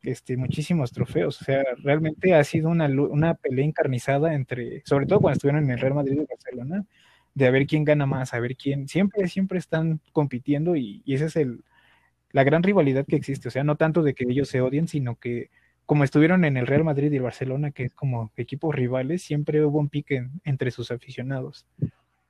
[0.02, 1.40] este, muchísimos trofeos.
[1.40, 5.70] O sea, realmente ha sido una, una pelea encarnizada entre, sobre todo cuando estuvieron en
[5.70, 6.84] el Real Madrid y Barcelona,
[7.34, 11.14] de a ver quién gana más, a ver quién, siempre, siempre están compitiendo y, y
[11.14, 11.64] esa es el,
[12.34, 15.16] la gran rivalidad que existe, o sea, no tanto de que ellos se odien, sino
[15.16, 15.50] que
[15.86, 19.64] como estuvieron en el Real Madrid y el Barcelona, que es como equipos rivales, siempre
[19.64, 21.64] hubo un pique en- entre sus aficionados.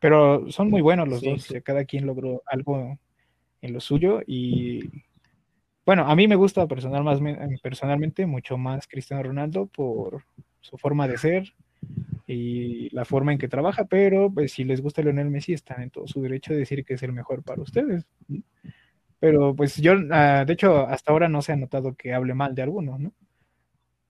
[0.01, 1.49] Pero son muy buenos los Sí, dos, sí.
[1.49, 2.99] o sea, cada quien logró algo
[3.63, 4.91] en lo suyo y
[5.87, 7.21] bueno, a mí me gusta personal más,
[7.63, 10.25] personalmente mucho más Cristiano Ronaldo por
[10.61, 11.55] su forma de ser
[12.27, 15.91] y la forma en que trabaja, pero pues si les gusta Lionel Messi están en
[15.91, 18.07] todo su derecho de decir que es el mejor para ustedes.
[19.25, 22.55] Pero pues yo, ah, de hecho, hasta ahora no se ha notado que hable mal
[22.55, 23.15] de alguno, ¿no?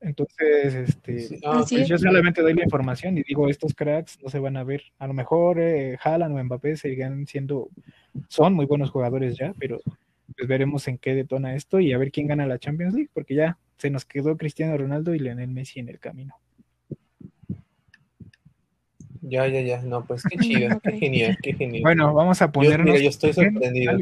[0.00, 1.88] Entonces, este, Sí, ah, pues es.
[1.88, 4.83] yo solamente doy la información y digo, estos cracks no se van a ver.
[4.98, 7.68] A lo mejor eh, Haaland o Mbappé seguirán siendo,
[8.27, 9.81] son muy buenos jugadores ya, pero
[10.37, 13.37] pues veremos en qué detona esto y a ver quién gana la Champions League, porque
[13.37, 16.35] ya se nos quedó Cristiano Ronaldo y Lionel Messi en el camino.
[19.20, 19.81] Ya, ya, ya.
[19.81, 21.83] No, pues qué chido, qué genial, qué genial.
[21.83, 22.87] Bueno, vamos a yo, ponernos.
[22.87, 23.92] mira, yo estoy en sorprendido.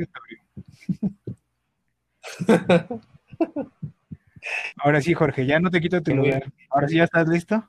[4.77, 6.53] Ahora sí, Jorge, ya no te quito tu Muy lugar.
[6.71, 7.69] Ahora sí ya estás listo.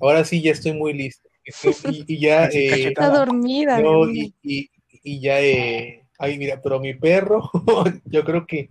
[0.00, 1.28] Ahora sí ya estoy muy listo.
[1.44, 1.74] Estoy-
[2.06, 2.88] y, y ya, eh.
[2.88, 3.80] Está dormida.
[3.80, 4.70] no, mi y, y,
[5.02, 7.50] y ya, eh, ay, mira, pero mi perro,
[8.04, 8.68] yo creo que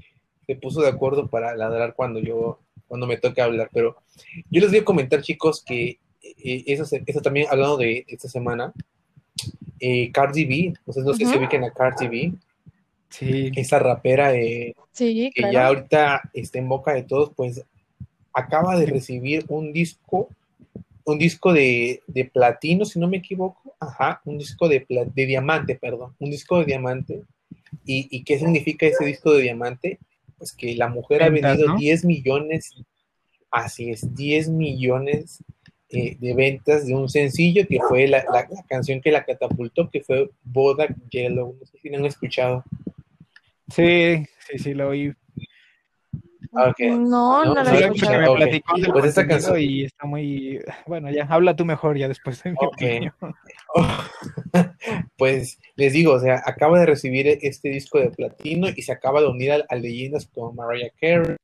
[0.48, 3.98] se puso de acuerdo para ladrar cuando yo, cuando me toca hablar, pero
[4.50, 8.30] yo les voy a comentar, chicos, que eh, eso, se- eso también, hablando de esta
[8.30, 8.74] semana,
[9.80, 11.40] eh, Cardi B, ustedes no sé si Ujú.
[11.40, 12.34] ubiquen a Cardi B,
[13.12, 17.63] Sí, esa rapera eh, Sí, que ya ahorita está en boca de todos, pues
[18.34, 20.30] acaba de recibir un disco,
[21.06, 26.15] un disco de, de platino, si no me equivoco, ajá, un disco de, diamante, perdón,
[26.19, 27.24] un disco de diamante.
[27.86, 30.00] ¿Y, y qué significa ese disco de diamante?
[30.38, 31.78] Pues que la mujer ha vendido ¿no?
[31.78, 32.74] 10 millones,
[33.52, 35.43] así es, 10 millones
[35.89, 39.89] eh, de ventas de un sencillo que fue la, la- la canción que la catapultó,
[39.89, 42.63] que fue Bodak Yellow, no sé si lo han escuchado.
[43.72, 45.14] Sí, sí, sí, lo oí.
[46.54, 46.80] Ah, ok.
[46.80, 48.32] No, No, no, la escuchado, me escuchado.
[48.34, 48.38] ok.
[48.38, 50.60] platicó del Pues esta canción- y está muy...
[50.86, 52.74] Bueno, ya, habla tú mejor ya después de mi Ok.
[52.74, 53.14] opinión.
[55.18, 59.22] pues les digo, o sea, acaba de recibir este disco de platino y se acaba
[59.22, 61.38] de unir a, a leyendas como Mariah Carey,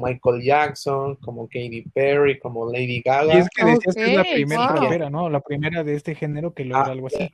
[0.00, 3.38] Michael Jackson, como Katy Perry, como Lady Y Gaga.
[3.38, 4.82] es que decías que es la primera wow.
[4.82, 5.28] rapera, ¿no?
[5.28, 7.28] La primera de este género que logra Ah, algo así.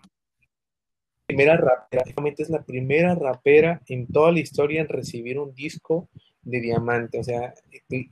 [1.26, 6.08] Primera rapera, prácticamente es la primera rapera en toda la historia en recibir un disco
[6.42, 7.54] de diamante, o sea,
[7.88, 8.10] de,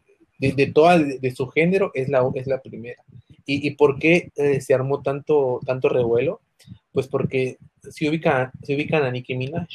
[0.52, 3.02] de toda, de su género es la, es la primera.
[3.44, 6.40] ¿Y, y por qué eh, se armó tanto, tanto revuelo?
[6.92, 9.66] Pues porque se ubican, se ubican a Nicki Minaj.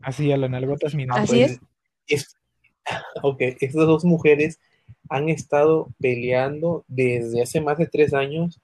[0.00, 1.18] Así, a las nalgotas Minaj.
[1.22, 1.60] Así Pues,
[2.06, 2.36] es-
[3.22, 4.58] ok, estas dos mujeres
[5.10, 8.60] han estado peleando desde hace más de tres años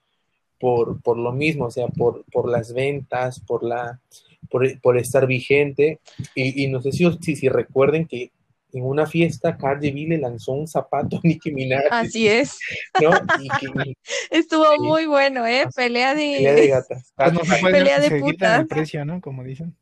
[0.64, 4.00] por, por lo mismo, o sea, por, por las ventas, por la,
[4.48, 5.98] por, por estar vigente.
[6.34, 8.30] Y, y no sé si, si, si recuerden que
[8.72, 12.58] en una fiesta Cardi B le lanzó un zapato a Nicki Minaj, Así es.
[13.02, 13.10] ¿no?
[13.42, 13.94] Y que
[14.30, 14.78] Estuvo Sí.
[14.80, 15.66] muy bueno, ¿eh?
[15.76, 16.68] Pelea pelea de de...
[16.68, 17.12] gatas.
[17.16, 18.60] Pues no se puede Pelea de putas.
[18.60, 19.20] el precio, ¿no?
[19.20, 19.76] Como dicen.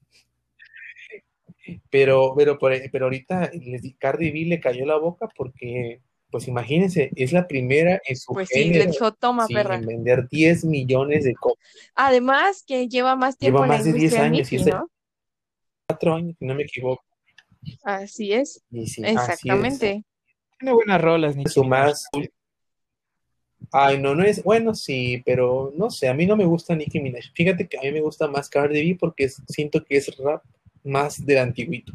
[1.91, 6.01] Pero, pero, por- pero ahorita les di- Cardi B le cayó la boca porque,
[6.33, 9.77] pues imagínense, es la primera en su Pues sí, le género dijo, toma, sí, perra.
[9.77, 11.69] en vender 10 millones de copias.
[11.95, 14.57] Además, que lleva más tiempo Lleva en la más de 10 industria años y Nicki,
[14.57, 14.89] es el- ¿no?
[15.87, 17.05] Cuatro años, si no me equivoco.
[17.85, 19.15] Así es, Y sí, así es.
[19.15, 20.05] exactamente.
[20.59, 22.09] Tiene buenas rolas, Nicki Su más.
[23.71, 24.43] Ay, no, no es.
[24.43, 27.33] Bueno, sí, pero no sé, a mí no me gusta Nicki Minaj.
[27.35, 30.43] Fíjate que a mí me gusta más Cardi B porque siento que es rap
[30.85, 31.93] más del antiguito.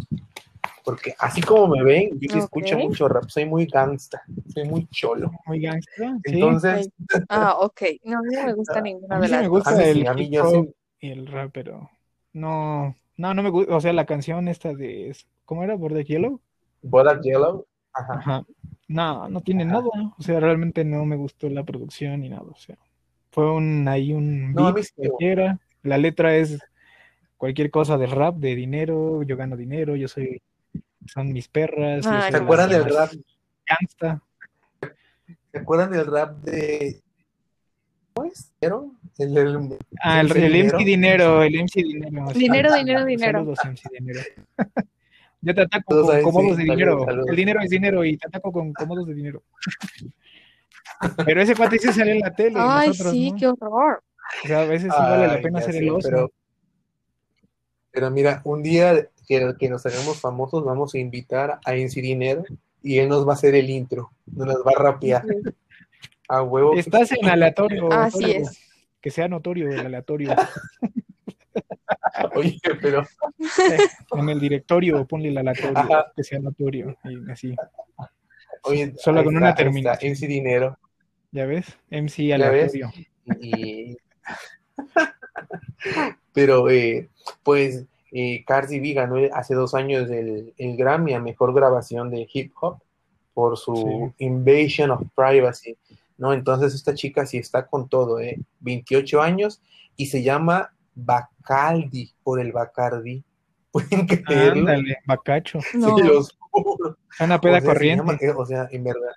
[0.88, 4.24] Porque así como me ven, yo sí escucho mucho rap, soy muy gangsta,
[4.54, 5.32] soy muy cholo.
[5.46, 5.92] Muy gangsta.
[6.24, 6.32] Sí.
[6.32, 6.90] Entonces,
[7.28, 7.82] Ah, ok.
[8.06, 10.00] No, a mí no me gusta ninguna de sí me las gusta A mí sí,
[10.00, 10.74] el a mí yo sí.
[11.02, 11.90] y el rap, pero
[12.32, 13.76] no, no, no me gusta.
[13.76, 15.76] O sea, la canción esta de, ¿cómo era?
[15.76, 16.40] Border Yellow.
[16.82, 18.14] Bodak Yellow, ajá.
[18.20, 18.44] Ajá.
[18.88, 19.74] No, no tiene Ajá.
[19.74, 19.90] nada.
[20.18, 22.44] O sea, realmente no me gustó la producción ni nada.
[22.44, 22.78] O sea,
[23.32, 25.18] fue un ahí un No, beat sí me gusta.
[25.18, 25.60] cualquiera.
[25.84, 26.60] La letra es
[27.38, 30.42] cualquier cosa de rap, de dinero, yo gano dinero, yo soy,
[31.06, 33.12] son mis perras, yo Ah, ¿Se acuerdan del rap?
[33.66, 34.22] gangsta.
[35.52, 37.02] ¿Se acuerdan del rap de.
[38.14, 38.52] ¿Cómo es?
[38.60, 38.92] ¿Dinero?
[39.18, 40.78] El, Ah, el, MC el MC Dinero.
[40.86, 42.32] Dinero, el MC Dinero.
[42.34, 43.40] Dinero, dinero, dinero.
[43.40, 44.22] Saludos, MC Dinero.
[45.42, 46.92] Yo te ataco con cómodos de dinero.
[46.92, 47.30] saludos, saludos.
[47.30, 49.44] El dinero es dinero y te ataco con cómodos de dinero.
[51.26, 52.56] Pero ese cuate sí sale en la tele.
[52.60, 53.38] Ay, nosotros sí, no.
[53.38, 54.04] qué horror.
[54.44, 56.10] O sea, a veces sí vale la Ay, pena ser el oso.
[56.10, 56.32] Pero,
[57.92, 62.44] pero mira, un día que, que nos hagamos famosos, vamos a invitar a MC Dinero
[62.82, 65.24] y él nos va a hacer el intro, nos va a rapear
[66.28, 66.74] a huevo.
[66.76, 67.92] Estás en aleatorio.
[67.92, 68.38] Así Torio.
[68.42, 68.60] es.
[69.02, 70.36] Que sea notorio el aleatorio.
[72.36, 73.04] Oye, pero
[74.16, 75.78] En el directorio ponle el aleatorio.
[75.78, 76.12] Ajá.
[76.16, 76.98] Que sea notorio.
[77.04, 77.56] Y así.
[78.64, 80.12] oye, Solo con está, una terminación.
[80.14, 80.78] MC Dinero.
[81.32, 81.66] ¿Ya ves?
[81.92, 82.34] MC ves?
[82.34, 82.92] aleatorio.
[83.40, 83.98] Y...
[86.34, 87.10] Pero, eh,
[87.44, 92.28] pues, eh, Cardi B ganó hace dos años el, el Grammy a Mejor Grabación de
[92.34, 92.80] Hip Hop
[93.34, 95.78] por su Invasion of Privacy,
[96.18, 96.34] ¿no?
[96.34, 98.38] Entonces esta chica sí está con todo, ¿eh?
[98.62, 99.62] 28 años
[99.96, 103.24] y se llama Bacardi por el Bacardi.
[103.72, 104.62] ¿Pueden creerlo?
[104.62, 105.60] Ándale, bacacho.
[105.76, 105.98] No.
[106.00, 106.98] Los juro.
[107.20, 108.04] Una peda O sea, se corriente.
[108.04, 109.12] llama- eh, o sea, en verdad,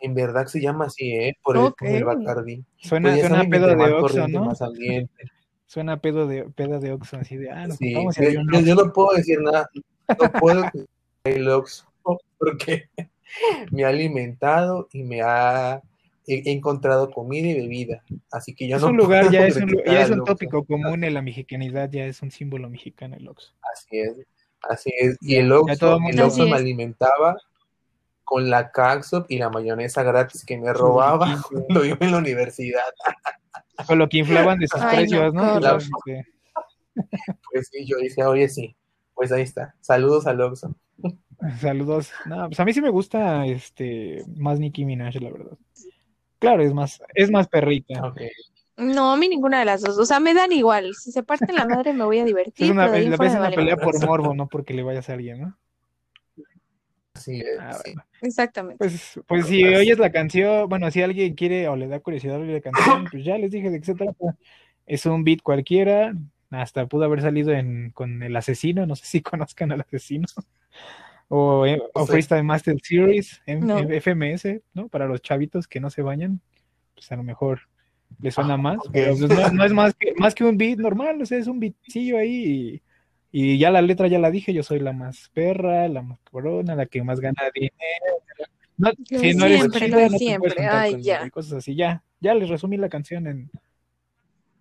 [0.00, 1.36] en verdad se llama así, ¿eh?
[1.42, 2.16] Por el, por el Ok.
[2.16, 2.64] Bacardi.
[2.78, 4.44] Suena, Pues suena a pedo de Oxxo, corriente, ¿no?
[4.46, 5.24] más ambiente.
[5.66, 8.74] Suena a pedo de, pedo de Oxxo, así de, ah, nos Sí, juntamos y yo,
[8.74, 9.68] no puedo decir nada,
[10.08, 10.86] no puedo decir
[11.24, 11.86] el Oxxo
[12.38, 12.88] porque
[13.72, 15.82] me ha alimentado y me ha
[16.26, 19.56] he, he encontrado comida y bebida, así que yo Es no un lugar, ya es
[19.56, 23.16] un, ya es al un tópico común en la mexicanidad, ya es un símbolo mexicano
[23.16, 23.52] el Oxxo.
[23.72, 24.12] Así es,
[24.68, 25.16] así es.
[25.20, 27.36] Y el Oxxo, el Oxxo me alimentaba
[28.24, 32.82] con la catsup y la mayonesa gratis que me robaba cuando iba en la universidad.
[33.86, 35.58] Con lo que inflaban de sus Ay, precios, ¿no?
[35.58, 36.26] Este,
[37.52, 38.76] Pues sí, yo dije, oye, sí,
[39.14, 39.74] pues ahí está.
[39.80, 40.74] Saludos al Oxxo.
[41.60, 42.10] Saludos.
[42.24, 45.58] No, pues a mí sí me gusta este más Nicki Minaj, la verdad.
[46.38, 48.14] Claro, es más, es más perrita.
[48.76, 49.98] No, a mí ninguna de las dos.
[49.98, 50.94] O sea, me dan igual.
[50.94, 53.38] Si se parten la madre me voy a divertir, Es una, pero la me una
[53.38, 55.58] vale pelea por morbo, no porque le vayas a alguien, ¿no?
[57.16, 58.04] Así es, Ah, bueno.
[58.22, 58.78] Exactamente.
[58.78, 62.50] Pues, pues si oyes la canción, bueno, si alguien quiere o le da curiosidad oír
[62.52, 64.36] la canción, pues ya les dije de qué se trata.
[64.86, 66.14] Es un beat cualquiera,
[66.50, 70.26] hasta pudo haber salido en, con el asesino, no sé si conozcan al asesino.
[71.28, 72.12] O, eh, o Sí.
[72.12, 73.78] Freestyle Master Series, M- No.
[73.78, 74.88] FMS, ¿no?
[74.88, 76.40] Para los chavitos que no se bañan,
[76.94, 77.60] pues a lo mejor
[78.20, 80.78] les suena Ah, más, pero pues no, no es más que, más que un beat
[80.78, 82.80] normal, o sea, es un beatcillo ahí
[83.38, 86.74] y, ya la letra ya la dije, yo soy la más perra, la más corona,
[86.74, 87.74] la que más gana dinero.
[88.78, 90.38] No, Lo si no eres siempre, chida, lo de no te siempre.
[90.50, 91.26] puedes juntar Ay, conmigo ya.
[91.26, 93.50] y cosas así, ya, ya les resumí la canción en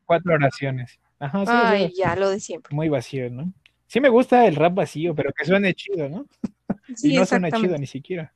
[0.06, 1.00] cuatro oraciones.
[1.20, 2.76] Ajá, sí, Ay, ya, lo de siempre.
[2.76, 3.54] muy vacío, ¿no?
[3.88, 6.26] Sí me gusta el rap vacío, pero que suene chido, ¿no?
[6.96, 8.34] Sí, y no suena chido ni siquiera.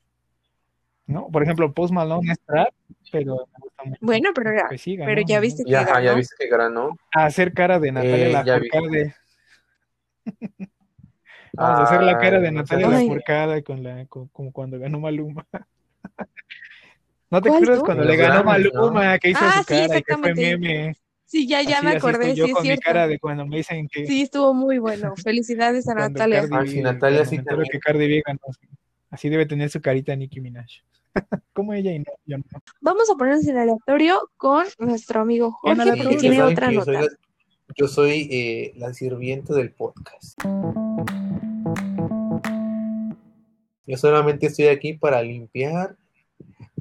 [1.05, 1.27] ¿No?
[1.27, 2.73] Por ejemplo, Post Malone es trap,
[3.11, 4.69] pero me gusta mucho Bueno, pero ya,
[5.05, 6.17] pero ya viste que Ya, ajá, ya ganó.
[6.17, 6.97] viste que ganó.
[7.13, 8.31] A hacer cara de Natalia Eh.
[8.31, 9.15] Lafourcade.
[11.53, 13.07] Vamos a hacer la cara de Natalia Ay.
[13.07, 15.45] Lafourcade con la, con- como cuando ganó Maluma.
[17.31, 18.43] ¿No te ¿Cuál acuerdas cuando le ganó.
[18.43, 19.17] Maluma?
[19.19, 20.57] Que hizo Ah, su sí, cara y que fue exactamente.
[20.57, 20.95] meme.
[21.25, 22.81] Sí, ya, ya Así- me así acordé, yo sí es con mi cierto.
[22.85, 25.13] cara de cuando me dicen que Sí, estuvo muy bueno.
[25.15, 26.41] Felicidades a Natalia.
[26.41, 27.71] Cardi Ah, B- sí, Natalia cuando sí me entero también.
[27.71, 28.39] que Cardi B ganó.
[29.11, 30.65] Así debe tener su carita Nicki Minaj.
[31.53, 32.43] Como ella y no, yo no.
[32.81, 37.01] Vamos a ponernos en aleatorio con nuestro amigo Jorge, porque Sí, tiene otra nota.
[37.77, 40.39] Yo soy eh, la sirviente del podcast.
[43.85, 45.95] Yo solamente estoy aquí para limpiar,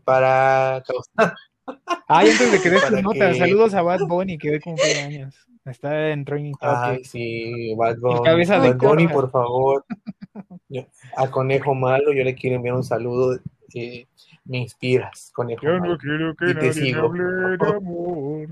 [0.05, 1.35] para causar.
[2.09, 5.01] Ay, antes de que des tu nota, que- saludos a Bad Bunny que hoy cumple
[5.01, 5.35] años.
[5.65, 8.23] Está en Training Ay, sí, Bad Bunny.
[8.25, 9.15] cabeza de Bad Bunny, corra.
[9.15, 9.85] por favor.
[10.69, 13.39] Yo- a Conejo Malo, yo le quiero enviar un saludo.
[13.75, 14.07] eh,
[14.45, 15.93] me inspiras, Conejo Yo Malo.
[15.93, 17.01] no quiero Y que te nadie me sigo.
[17.07, 18.49] hable de amor.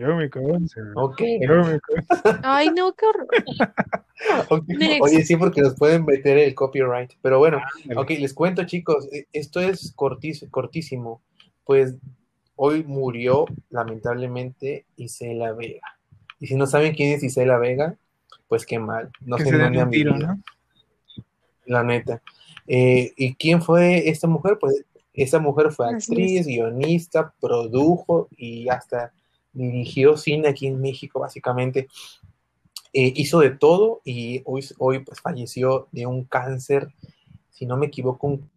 [0.00, 0.80] Yo me canso.
[0.96, 1.20] Ok.
[1.46, 2.40] Yo me canso.
[2.42, 3.28] Ay, no, qué horror.
[5.02, 7.12] Oye, sí, porque nos pueden meter el copyright.
[7.20, 8.00] Pero bueno, Ándale.
[8.00, 11.20] Ok, les cuento chicos, e- esto es cortis- cortísimo.
[11.64, 11.96] Pues
[12.56, 15.82] hoy murió lamentablemente Isela Vega.
[16.38, 17.96] Y si no saben quién es Isela Vega,
[18.48, 19.10] pues qué mal.
[19.20, 20.40] No que se dónde un tiro, ¿no?
[21.66, 22.22] la neta.
[22.66, 24.56] Eh, ¿Y quién fue esta mujer?
[24.60, 29.12] Pues esta mujer fue actriz, guionista, produjo y hasta
[29.52, 31.88] dirigió cine aquí en México, básicamente.
[32.92, 36.88] Eh, hizo de todo y hoy, hoy pues falleció de un cáncer,
[37.50, 38.50] si no me equivoco, un...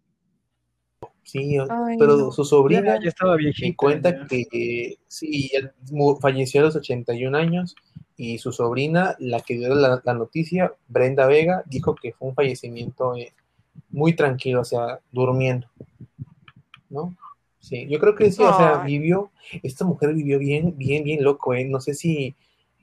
[1.22, 2.32] Sí, Ay, pero no.
[2.32, 3.66] su sobrina Ya, ya estaba viejita.
[3.68, 4.26] me cuenta ya.
[4.26, 5.72] que sí, él
[6.20, 7.74] falleció a los 81 años
[8.16, 12.34] y su sobrina, la que dio la, la noticia, Brenda Vega, dijo que fue un
[12.34, 13.32] fallecimiento eh,
[13.90, 15.66] muy tranquilo, o sea, durmiendo,
[16.90, 17.16] ¿no?
[17.64, 19.30] Sí, yo creo que sí, o sea, vivió,
[19.62, 21.64] esta mujer vivió bien, bien, bien loco, ¿eh?
[21.64, 22.34] No sé si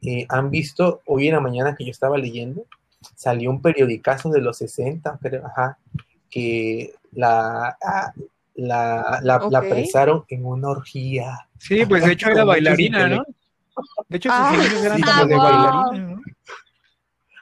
[0.01, 2.65] eh, han visto hoy en la mañana que yo estaba leyendo,
[3.15, 5.77] salió un periodicazo de los 60, creo, ajá,
[6.31, 8.11] que la, ah,
[8.55, 11.47] la, la, apresaron en una orgía.
[11.59, 13.23] Sí, pues de hecho era bailarina, ¿no?
[14.09, 16.21] De hecho sus eran sí, como de bailarina, ¿no?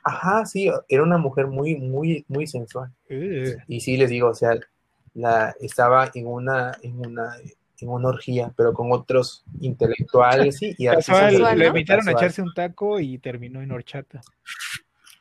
[0.03, 2.91] Ajá, sí, era una mujer muy, muy, muy sensual.
[3.07, 4.59] Eh, Y sí, les digo, o sea,
[5.19, 7.35] la, estaba en una, en una,
[7.81, 12.41] en una orgía, pero con otros intelectuales sí, y artistas Casual, le invitaron a echarse
[12.41, 14.21] un taco y terminó en horchata.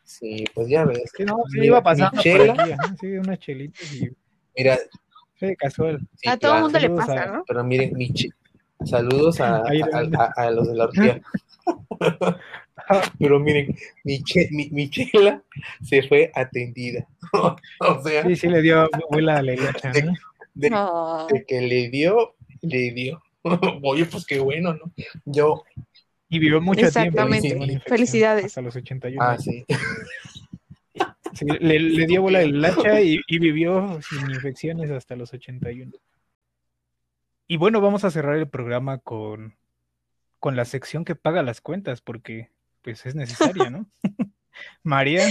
[0.05, 1.13] Sí, pues ya ves.
[1.17, 4.09] Sí, no, se Mira, iba pasando por aquí, sí, unas chelitas y
[4.57, 4.79] Mira,
[5.39, 6.01] sí, casual.
[6.17, 7.45] sí, a todo el mundo le saludos pasa, a- ¿no?
[7.47, 8.33] pero miren, Michi-
[8.85, 9.63] saludos a-
[10.37, 11.21] a los de la orgía.
[13.19, 13.75] Pero miren,
[14.05, 15.43] Miche- mi- Michela
[15.83, 17.07] se fue atendida.
[17.81, 20.13] o sea, Sí, sí le dio abuela a la hilacha, ¿no?
[20.55, 20.71] de,
[21.35, 23.23] de que le dio, le dio.
[23.83, 24.93] Oye, pues qué bueno, ¿no?
[25.25, 25.65] Yo,
[26.29, 26.99] Y vivió mucho tiempo.
[27.21, 27.55] Exactamente.
[27.55, 28.45] una infección, Felicidades.
[28.47, 29.65] Hasta los 81 ah, sí.
[31.35, 35.93] Sí, le, le dio bola de hilacha y, y vivió sin infecciones hasta los 81.
[37.47, 39.55] Y bueno, vamos a cerrar el programa con,
[40.41, 42.51] con la sección que paga las cuentas, porque
[42.83, 43.87] pues es necesaria, ¿no?
[44.83, 45.29] María,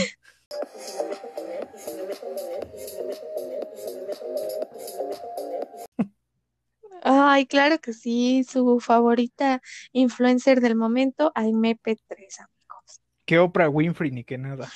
[7.03, 9.61] Ay, claro que sí, su favorita
[9.93, 13.01] influencer del momento, AMP3, amigos.
[13.25, 14.69] que Oprah Winfrey ni que nada.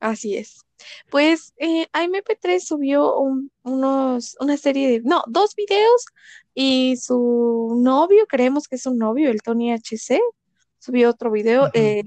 [0.00, 0.60] Así es.
[1.10, 6.04] Pues eh, AMP3 subió un- unos, una serie de, no, dos videos
[6.54, 10.20] y su novio, creemos que es un novio, el Tony HC,
[10.78, 11.70] subió otro video.
[11.74, 12.02] Eh,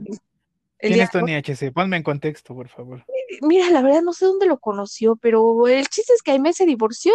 [0.80, 1.72] ¿Quién es Tony HC?
[1.72, 3.06] Ponme en contexto, por favor.
[3.42, 6.66] Mira, la verdad no sé dónde lo conoció, pero el chiste es que Aimee se
[6.66, 7.14] divorció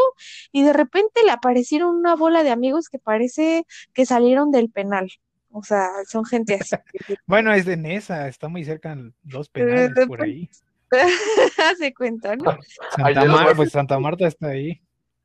[0.52, 5.10] y de repente le aparecieron una bola de amigos que parece que salieron del penal.
[5.50, 6.76] O sea, son gente así.
[7.26, 10.48] Bueno, es de Nesa, está muy cerca en dos penales de- por ahí.
[11.58, 12.56] Hace cuenta, ¿no?
[12.94, 14.80] Santa Marta, pues Santa Marta está ahí.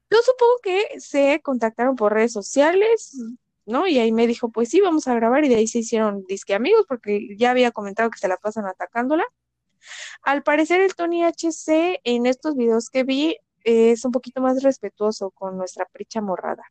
[0.09, 3.15] Yo supongo que se contactaron por redes sociales,
[3.65, 3.87] ¿no?
[3.87, 6.53] Y ahí me dijo, pues sí, vamos a grabar y de ahí se hicieron disque
[6.53, 9.23] amigos porque ya había comentado que se la pasan atacándola.
[10.21, 15.31] Al parecer el Tony HC en estos videos que vi es un poquito más respetuoso
[15.31, 16.63] con nuestra pricha morrada.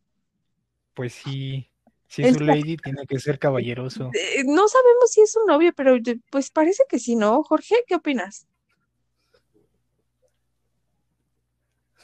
[0.94, 1.70] Pues sí,
[2.08, 4.10] si es su lady, tiene que ser caballeroso.
[4.12, 5.96] Eh, no sabemos si es un novio, pero
[6.30, 7.42] pues parece que sí, ¿no?
[7.44, 8.48] Jorge, ¿qué opinas?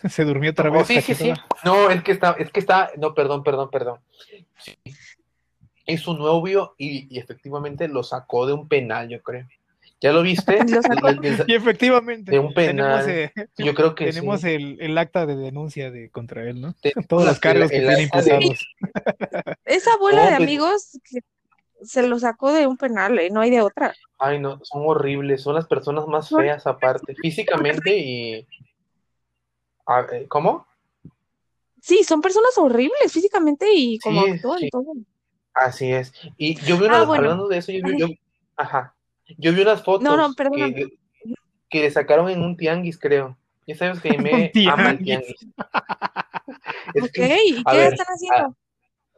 [0.09, 0.86] Se durmió otra Oh, vez.
[0.86, 1.28] sí, sí, sí.
[1.30, 1.47] cachetada.
[1.64, 3.99] No, es que está, es que está, no, perdón, perdón, perdón.
[4.59, 4.76] Sí.
[5.86, 9.47] Es su novio y, y efectivamente lo sacó de un penal, yo creo.
[10.01, 10.59] ¿Ya lo viste?
[10.68, 11.09] Lo sacó.
[11.47, 13.03] Y efectivamente, De un penal.
[13.07, 14.51] tenemos, eh, yo creo que tenemos sí.
[14.51, 16.74] el, el acta de denuncia de contra él, ¿no?
[16.82, 18.66] Te- Todos los cargos que tiene imputados.
[19.64, 21.20] Esa bola No, de pues- amigos que
[21.82, 23.30] se lo sacó de un penal, ¿eh?
[23.30, 23.94] no hay de otra.
[24.18, 28.47] Ay, no, son horribles, son las personas más feas aparte, físicamente y...
[29.87, 30.66] Ver, ¿Cómo?
[31.80, 34.70] Sí, son personas horribles físicamente y como Sí, actúan sí.
[34.70, 34.93] todo.
[35.55, 36.12] Así es.
[36.37, 37.22] Y yo vi Ah, unas, bueno.
[37.22, 38.09] hablando de eso, yo vi, yo-
[38.57, 38.95] ajá,
[39.39, 40.74] yo vi unas fotos No, no, perdóname.
[40.74, 40.87] que,
[41.70, 43.37] que le sacaron en un tianguis, creo.
[43.66, 45.47] Ya sabes que me ama el tianguis.
[46.95, 48.57] Es Ok, que, ¿y qué ver, están haciendo?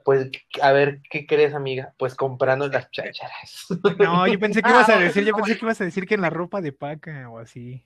[0.04, 0.30] pues,
[0.62, 1.94] a ver, ¿qué crees, amiga?
[1.98, 3.66] Pues comprando las chácharas.
[3.98, 6.14] No, yo pensé que Ah, ibas a decir, yo pensé que ibas a decir que
[6.14, 7.84] en la ropa de paca o así.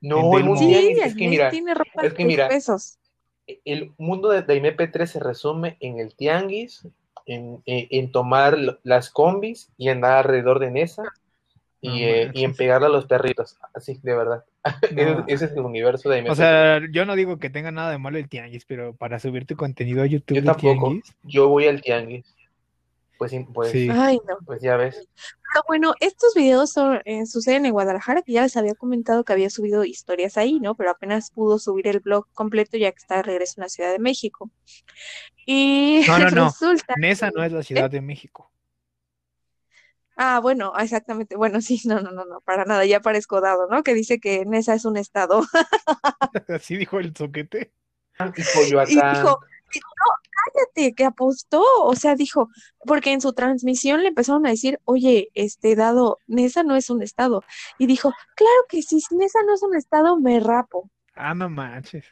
[0.00, 0.56] No, un Delmo.
[0.56, 2.98] Sí, tianguis, es que mira, tiene ropa es de que 10 mira, pesos.
[3.64, 6.86] el mundo de, de MP3 se resume en el tianguis,
[7.26, 11.02] en, en- en tomar las combis y andar alrededor de Nesa
[11.80, 13.56] y, No eh, y en pegarle a los perritos.
[13.74, 14.44] Así, de verdad.
[14.64, 15.24] Ese, No.
[15.28, 16.32] ese es el universo de MP3.
[16.32, 19.46] O sea, yo no digo que tenga nada de malo el tianguis, pero para subir
[19.46, 20.88] tu contenido a YouTube Yo tampoco.
[20.88, 22.34] tianguis, Yo voy al tianguis.
[23.18, 23.88] Pues, sí, pues, sí.
[23.92, 24.38] Ay, no.
[24.46, 25.08] pues ya ves.
[25.52, 29.32] Pero bueno, estos videos son, eh, suceden en Guadalajara, que ya les había comentado que
[29.32, 30.74] había subido historias ahí, ¿no?
[30.76, 33.90] Pero apenas pudo subir el blog completo ya que está de regreso en la Ciudad
[33.92, 34.50] de México.
[35.46, 36.44] Y No, no, no.
[36.46, 38.52] resulta Nesa no es la Ciudad de México.
[40.16, 41.36] Ah, bueno, exactamente.
[41.36, 43.82] Bueno, sí, no, no, no, no, para nada, ya parezco dado, ¿no?
[43.82, 45.42] Que dice que Nesa es un estado.
[46.48, 47.72] Así dijo el soquete.
[48.36, 49.12] Y Y Coyoacán.
[49.12, 49.40] dijo, dijo,
[49.76, 51.62] no, cállate, que apostó.
[51.82, 52.48] O sea, dijo,
[52.86, 57.02] porque en su transmisión le empezaron a decir, oye, este dado, Nesa no es un
[57.02, 57.44] estado.
[57.78, 60.90] Y dijo, claro que sí, si Nesa no es un estado, me rapo.
[61.14, 62.06] Ah, no manches.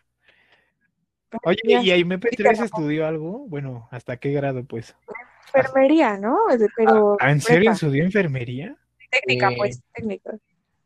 [1.28, 2.64] Pero Oye, ya ¿y ahí sí te MP3 rapó.
[2.64, 3.46] estudió algo?
[3.48, 4.94] Bueno, ¿hasta qué grado, pues?
[5.54, 6.38] enfermería, ¿no?
[6.76, 8.76] Pero Ah, ¿En serio estudió enfermería?
[9.10, 10.38] técnica, pues, técnica.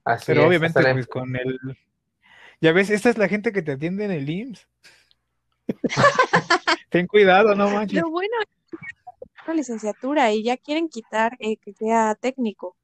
[0.04, 1.58] Así Pero es, obviamente, pues con el...
[2.60, 4.68] Ya ves, esta es la gente que te atiende en el IMSS.
[6.90, 8.00] Ten cuidado, no manches.
[8.00, 12.76] Lo bueno es que es una licenciatura y ya quieren quitar eh, que sea técnico.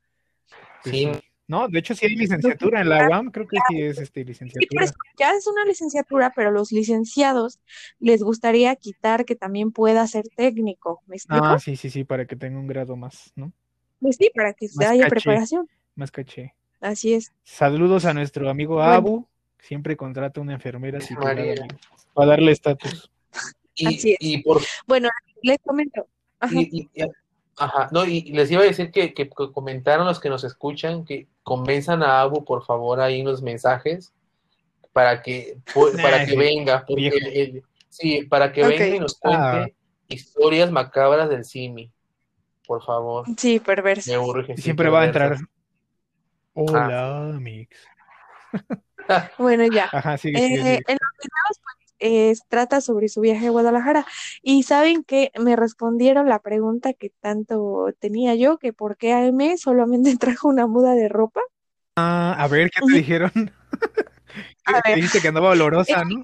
[0.85, 1.11] Sí, sí.
[1.49, 4.25] No, de hecho sí hay licenciatura en la UAM, creo que sí es este Sí,
[4.25, 4.85] licenciatura.
[4.85, 7.61] eso ya es una licenciatura, pero los licenciados
[8.01, 11.03] les gustaría quitar que también pueda ser técnico.
[11.07, 11.45] ¿Me explico?
[11.45, 13.53] Ah, sí, sí, sí, para que tenga un grado más, ¿no?
[14.01, 15.11] Pues sí, para que Más haya caché.
[15.23, 15.69] preparación.
[15.95, 16.55] Más caché.
[16.81, 17.33] Así es.
[17.45, 18.91] Saludos a nuestro amigo Bueno.
[18.93, 19.29] Abu,
[19.59, 21.37] siempre contrata una enfermera titulada
[22.15, 23.11] para darle estatus.
[23.75, 24.17] y, Así es.
[24.21, 25.09] y por Bueno,
[25.43, 26.07] les comento.
[26.41, 26.55] Ajá.
[26.55, 27.07] y, y- y-
[27.59, 31.27] ajá, no, y les iba a decir que, que comentaron los que nos escuchan que
[31.43, 34.13] convenzan a Abu, por favor, ahí en los mensajes
[34.93, 35.59] para que
[36.03, 39.67] para que venga, porque sí, para que venga y nos cuente Ah.
[40.09, 41.91] historias macabras del Simi.
[42.67, 44.11] Por favor, Sí, perverso.
[44.11, 44.53] me urge.
[44.55, 45.37] Y sí, siempre va a entrar.
[46.55, 47.77] Hola, Mix.
[49.39, 49.89] Bueno, ya.
[49.93, 50.75] Ajá, sigue, Eh, sigue, sigue.
[50.89, 54.07] en los videos, pues, eh, trata sobre su viaje a Guadalajara.
[54.43, 59.57] Y saben que me respondieron la pregunta que tanto tenía yo, que por qué Aime
[59.59, 61.41] solamente trajo una muda de ropa.
[61.97, 63.33] Ah, a ver, ¿qué te dijeron?
[64.85, 66.21] Te dijiste que andaba olorosa, ¿no?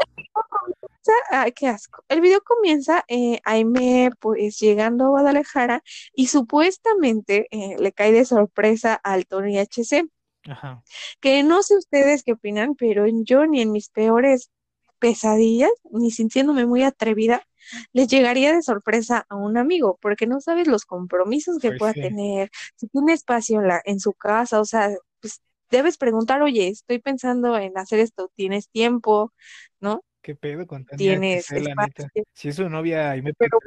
[1.30, 2.04] ay, qué asco.
[2.08, 5.82] El video comienza eh, Aime pues llegando a Guadalajara
[6.14, 10.08] y supuestamente eh, le cae de sorpresa al Tony HC,
[10.48, 10.82] Ajá.
[11.20, 14.50] que no sé ustedes qué opinan, pero yo ni en mis peores
[14.98, 17.42] pesadillas, ni sintiéndome muy atrevida,
[17.92, 21.94] les llegaría de sorpresa a un amigo, porque no sabes los compromisos que Pues pueda
[21.94, 22.00] sí.
[22.02, 24.90] tener, si tiene espacio en la, en su casa, o sea,
[25.20, 25.40] pues
[25.70, 29.32] debes preguntar, oye, estoy pensando en hacer esto, ¿tienes tiempo?
[29.80, 30.02] ¿No?
[30.22, 32.02] ¿Qué pedo con Tania ¿Tienes HC, la neta?
[32.02, 32.24] espacio?
[32.34, 33.58] Si es su novia ahí me Pero-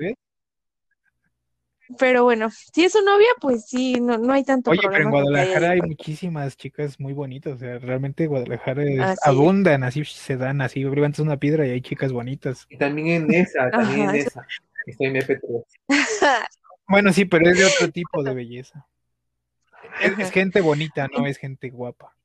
[1.97, 5.01] Pero bueno, si es su novia, pues sí, no, no hay tanto Oye, pero en
[5.03, 9.19] problema Guadalajara hay muchísimas chicas muy bonitas, o sea, realmente Guadalajara es- es.
[9.27, 12.65] abundan, así se dan, así levantas una piedra y hay chicas bonitas.
[12.69, 14.47] Y también en esa, también Ajá, en esa.
[14.85, 15.63] Está en MP3.
[16.87, 18.85] Bueno, sí, pero es de otro tipo de belleza.
[19.99, 22.15] Es, gente bonita, no es gente guapa.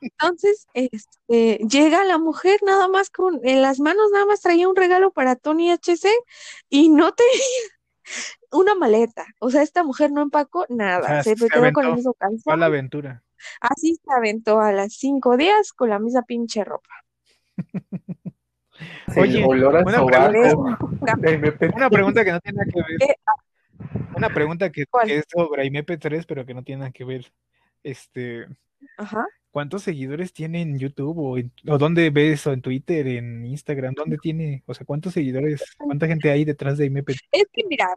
[0.00, 4.76] Entonces, este, llega la mujer nada más con, en las manos nada más traía un
[4.76, 6.08] regalo para Tony HC
[6.70, 7.32] y no tenía
[8.52, 9.26] una maleta.
[9.40, 12.26] O sea, esta mujer no empacó nada, sea, se se quedó con el mismo Fue
[12.26, 12.60] a calzón.
[12.60, 13.22] la aventura.
[13.60, 16.90] Así se aventó a las cinco días con la misma pinche ropa.
[19.16, 20.88] Oye, el olor a una sobaco
[21.20, 21.74] de MP3.
[21.74, 23.16] Una pregunta que no tiene nada que ver.
[24.14, 27.32] Una pregunta que, que es sobre MP3, pero que no tiene nada que ver.
[27.82, 28.46] Este,
[28.98, 29.26] Ajá.
[29.56, 33.94] ¿Cuántos seguidores tiene en YouTube o, en- o dónde ves o en Twitter, en Instagram?
[33.94, 34.62] ¿Dónde tiene?
[34.66, 37.18] O sea, ¿cuántos seguidores, cuánta gente hay detrás de MP3?
[37.32, 37.88] Es que mira,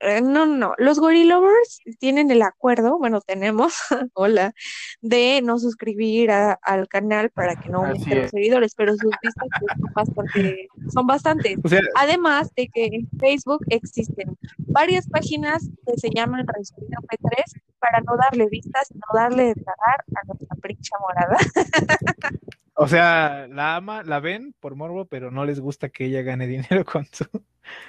[0.00, 3.74] eh, no, no, los Gorilovers tienen el acuerdo, bueno, tenemos,
[4.14, 4.54] hola,
[5.00, 8.30] de no suscribir a- al canal para que no aumenten los es.
[8.30, 11.58] seguidores, pero sus vistas pues, son bastante, son bastantes.
[11.64, 17.60] O sea, Además de que en Facebook existen varias páginas que se llaman Resumido P3
[17.78, 21.36] para no darle vistas, no darle de tragar a nuestra princha morada.
[22.78, 26.46] o sea, la ama, la ven por morbo, pero no les gusta que ella gane
[26.80, 27.24] dinero con su.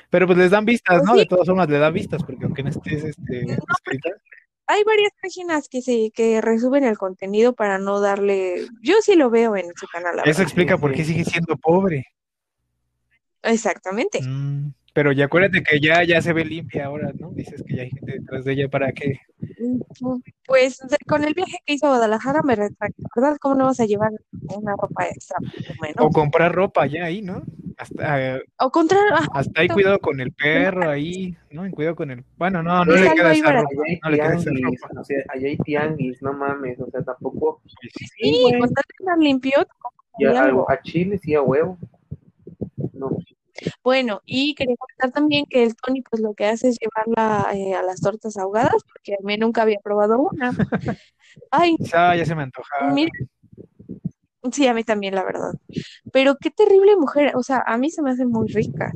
[0.10, 1.14] Pero pues les dan vistas, Pues ¿no?
[1.14, 1.20] sí.
[1.20, 4.10] De todas formas le da vistas, porque aunque no estés este, No, suscrita.
[4.68, 8.68] Hay varias páginas que se que resuben el contenido para no darle.
[8.84, 10.16] Yo sí lo veo en su canal.
[10.20, 10.42] Eso verdad.
[10.42, 12.06] explica por qué sigue siendo pobre.
[13.42, 14.22] Exactamente.
[14.22, 17.30] Mm, pero ya acuérdate que ya, ya se ve limpia ahora, ¿no?
[17.32, 19.18] Dices que ya hay gente detrás de ella para que.
[20.46, 23.38] Pues de- con el viaje que hizo a Guadalajara me retracto, ¿verdad?
[23.40, 24.12] ¿Cómo no vas a llevar
[24.58, 25.38] una ropa extra?
[25.78, 27.44] Bueno, O comprar ropa ya ahí, ¿no?
[27.78, 31.64] Hasta, eh, o contra, ah, hasta ahí cuidado con el perro ahí, ¿no?
[31.66, 32.26] En cuidado con el.
[32.38, 33.70] Bueno, no, no Es le algo queda esa ropa.
[33.70, 35.00] Allá hay No le queda esa tianguis, ropa.
[35.00, 37.62] o sea, allá hay tianguis, no mames, o sea, tampoco.
[37.68, 38.84] sí, Sí, de estar
[39.18, 40.70] limpio, tampoco Y a, hay algo.
[40.70, 41.78] a- a Chile sí a huevo.
[43.66, 43.72] No.
[43.84, 47.74] Bueno, y quería comentar también que el Tony pues lo que hace es llevarla eh,
[47.74, 50.52] a las tortas ahogadas, porque a mí nunca había probado una.
[51.52, 52.92] Ay, Ah, ya se me antoja.
[52.94, 53.12] mira,
[54.52, 55.54] sí, a mí también, la verdad.
[56.12, 58.92] Pero qué terrible mujer, o sea, a mí se me hace muy rica.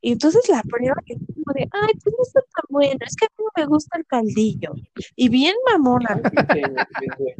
[0.00, 3.26] Y entonces la prueba es como de, ay, pues no está tan bueno, es que
[3.26, 4.72] a mí no me gusta el caldillo.
[5.14, 6.20] Y bien mamona,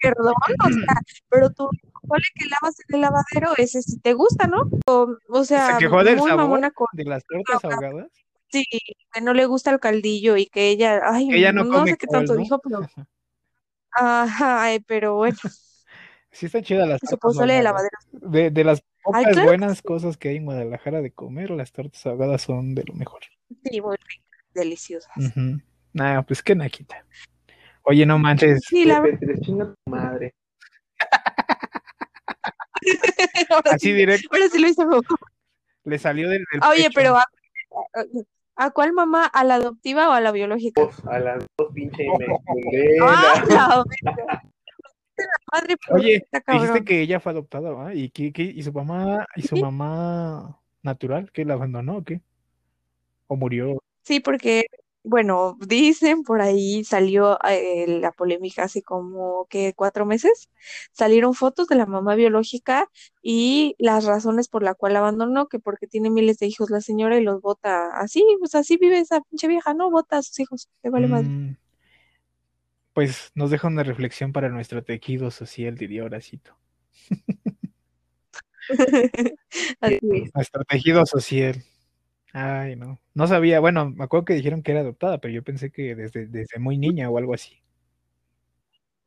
[0.00, 1.00] perdón, o sea,
[1.30, 1.68] pero tú,
[2.06, 3.56] ¿cuál es que lavas en el lavadero?
[3.56, 4.62] Ese si te gusta, ¿no?
[4.86, 8.08] O, o sea, se quejó del sabor con de las tortas ahogadas.
[8.50, 8.64] sí,
[9.12, 11.96] que no le gusta el caldillo y que ella, ay, Que ella no no sé
[11.96, 12.40] qué col, tanto ¿no?
[12.40, 12.80] dijo, pero,
[13.92, 15.36] ajá, ay, pero bueno,
[16.34, 17.96] Sí están chidas las su tortas pozole de lavadero.
[18.10, 21.70] De, de las pocas claro que buenas cosas que hay en Guadalajara de comer, las
[21.70, 23.22] tortas ahogadas son de lo mejor.
[23.62, 25.12] Sí, muy ricas, deliciosas.
[25.16, 25.60] Ujú.
[25.92, 27.06] Nah, pues qué naquita.
[27.84, 28.64] Oye, no manches.
[28.66, 30.34] Sí, la verdad, madre.
[33.50, 34.82] ahora Así sí, directo ahora sí lo hice.
[35.84, 36.92] le salió del, del Oye, pecho.
[36.94, 37.16] pero
[38.56, 39.26] ¿a, cuál mamá?
[39.26, 40.88] ¿A la adoptiva o a la biológica?
[41.06, 42.04] A las dos pinche
[43.02, 43.84] ¡Ah,
[45.16, 47.94] la madre Oye, está dijiste que ella fue adoptada, ¿va?
[47.94, 52.04] ¿Y, qué, qué- y su mamá, y su Sí, mamá natural, que la abandonó o
[52.04, 52.20] qué?
[53.26, 53.78] ¿O murió?
[54.02, 54.66] sí, porque,
[55.04, 60.48] bueno, dicen por ahí salió eh, la polémica hace como que cuatro meses.
[60.92, 62.88] Salieron fotos de la mamá biológica
[63.22, 67.18] y las razones por la cual abandonó, que porque tiene miles de hijos la señora
[67.18, 69.90] y los bota así, pues así vive esa pinche vieja, ¿no?
[69.90, 71.06] Bota a sus hijos, le vale.
[71.08, 71.56] Mm,
[72.94, 76.56] pues nos deja una reflexión para nuestro tejido social, diría Horacito.
[79.80, 80.34] Así es.
[80.34, 81.62] Nuestro tejido social.
[82.36, 82.98] Ay, no.
[83.14, 86.26] No sabía, bueno, me acuerdo que dijeron que era adoptada, pero yo pensé que desde,
[86.26, 87.62] desde muy niña o algo así.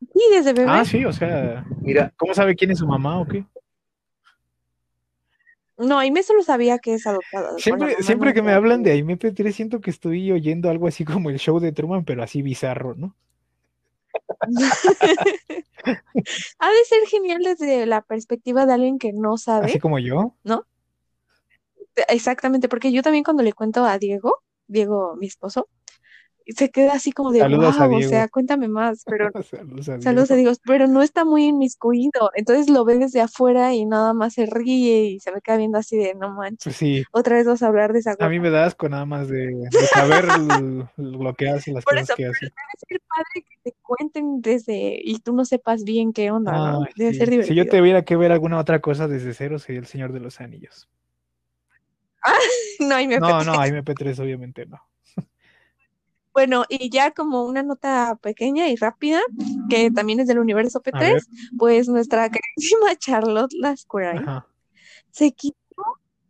[0.00, 0.70] Sí, desde bebé.
[0.70, 3.44] Ah, sí, o sea, Mira, ¿cómo sabe quién es su mamá o qué?
[5.76, 7.58] No, Aimee solo sabía que es adoptada.
[7.58, 10.88] Siempre, mamá siempre no que me hablan de Aimee P3 siento que estoy oyendo algo
[10.88, 13.14] así como el show de Truman, pero así bizarro, ¿no?
[16.58, 20.34] Ha de ser genial desde la perspectiva de alguien que no Así sabe, como yo.
[20.44, 20.64] ¿no?
[22.08, 25.68] Exactamente, porque yo también cuando le cuento a Diego, Diego, mi esposo,
[26.46, 30.30] se queda así como de, Saludos wow, o sea, cuéntame más, pero Saludos a saludos
[30.30, 30.52] a Diego.
[30.64, 35.04] Pero no está muy inmiscuido, entonces lo ve desde afuera y nada más se ríe
[35.04, 37.92] y se me queda viendo así de, no manches, sí, otra vez vas a hablar
[37.92, 40.24] de esa a mí me da asco nada más de, de saber
[40.96, 42.40] lo que hace, las Por cosas eso, que hace.
[42.46, 42.52] debe
[42.88, 46.82] ser padre que te cuenten desde, y tú no sepas bien qué onda, ¿no?
[46.82, 47.18] Ay, Debe sí.
[47.18, 47.76] ser Si yo divertido.
[47.78, 50.88] tuviera que ver alguna otra cosa desde cero, sería El Señor de los Anillos.
[52.80, 54.80] No, y me No, no, Aimee P3 obviamente no.
[56.32, 59.20] Bueno, y ya como una nota pequeña y rápida,
[59.68, 61.26] que también es del universo A ver, P3,
[61.58, 64.46] pues nuestra queridísima Charlotte Lascurain ajá.
[65.10, 65.56] se quitó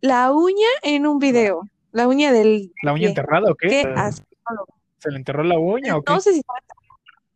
[0.01, 1.61] la uña en un video,
[1.91, 3.69] la uña del ¿La uña enterrada o qué?
[3.69, 6.11] ¿Se le enterró la uña o qué?
[6.11, 6.41] No sé si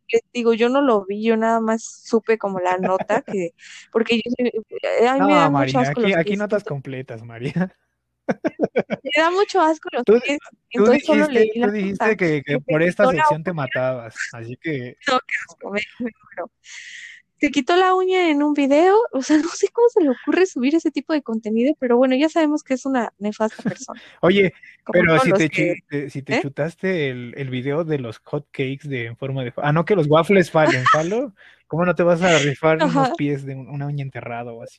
[0.08, 3.52] les digo, yo no lo vi, yo nada más supe como la nota que,
[3.92, 4.32] porque yo,
[5.08, 7.74] a mí me No, da mucho María, asco aquí, aquí notas completas, María.
[8.26, 10.38] Me da mucho asco los Tú, pies,
[10.72, 14.56] tú solo dijiste, leí tú la dijiste nota, que, por esta sección te matabas, así
[14.60, 16.10] que No, qué asco, me- me.
[17.36, 20.46] Se quitó la uña en un video, o sea, no sé cómo se le ocurre
[20.46, 24.54] subir ese tipo de contenido, pero bueno, ya sabemos que es una nefasta persona, Oye,
[24.84, 26.40] como pero si te, que, te- si te ¿eh?
[26.40, 29.96] chutaste el, el video de los hot cakes de en forma de ah no que
[29.96, 31.34] los waffles fallen, falo,
[31.66, 34.78] ¿cómo no te vas a rifar unos pies de un- una uña enterrada o así?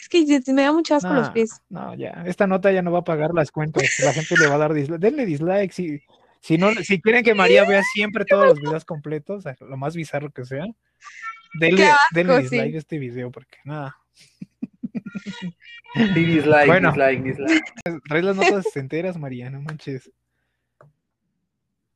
[0.00, 1.60] Es que me da mucho asco los pies.
[1.68, 2.22] No, ya.
[2.26, 3.82] Esta nota ya no va a pagar las cuentas.
[4.00, 5.00] La gente le va a dar dislike.
[5.00, 5.72] Denle dislike.
[5.72, 6.00] Si,
[6.40, 10.30] si, no, si quieren que María vea siempre todos los videos completos, lo más bizarro
[10.30, 10.64] que sea,
[11.58, 12.42] denle, Qué asco, denle sí.
[12.42, 13.96] dislike a este video porque nada.
[15.94, 16.90] Sí, dislike, Bueno.
[16.90, 17.64] dislike, dislike.
[18.06, 20.10] Traes las notas enteras, María, no manches.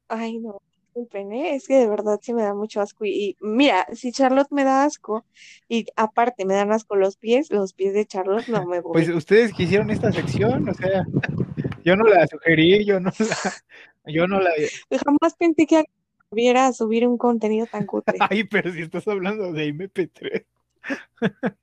[0.09, 0.61] Ay, no.
[0.95, 1.55] Disculpen, ¿eh?
[1.55, 3.07] Es que de verdad sí me da mucho asco.
[3.07, 5.25] Y, y mira, si Charlotte me da asco
[5.67, 8.93] y aparte me dan asco los pies, los pies de Charlotte no me voy.
[8.93, 11.07] Pues ustedes quisieron esta sección, o sea,
[11.85, 14.51] yo no la sugerí, yo no la, yo no la.
[14.91, 15.83] Jamás pensé que
[16.31, 18.19] viera a subir un contenido tan cutre.
[18.31, 20.45] Ay, pero si estás hablando de MP3.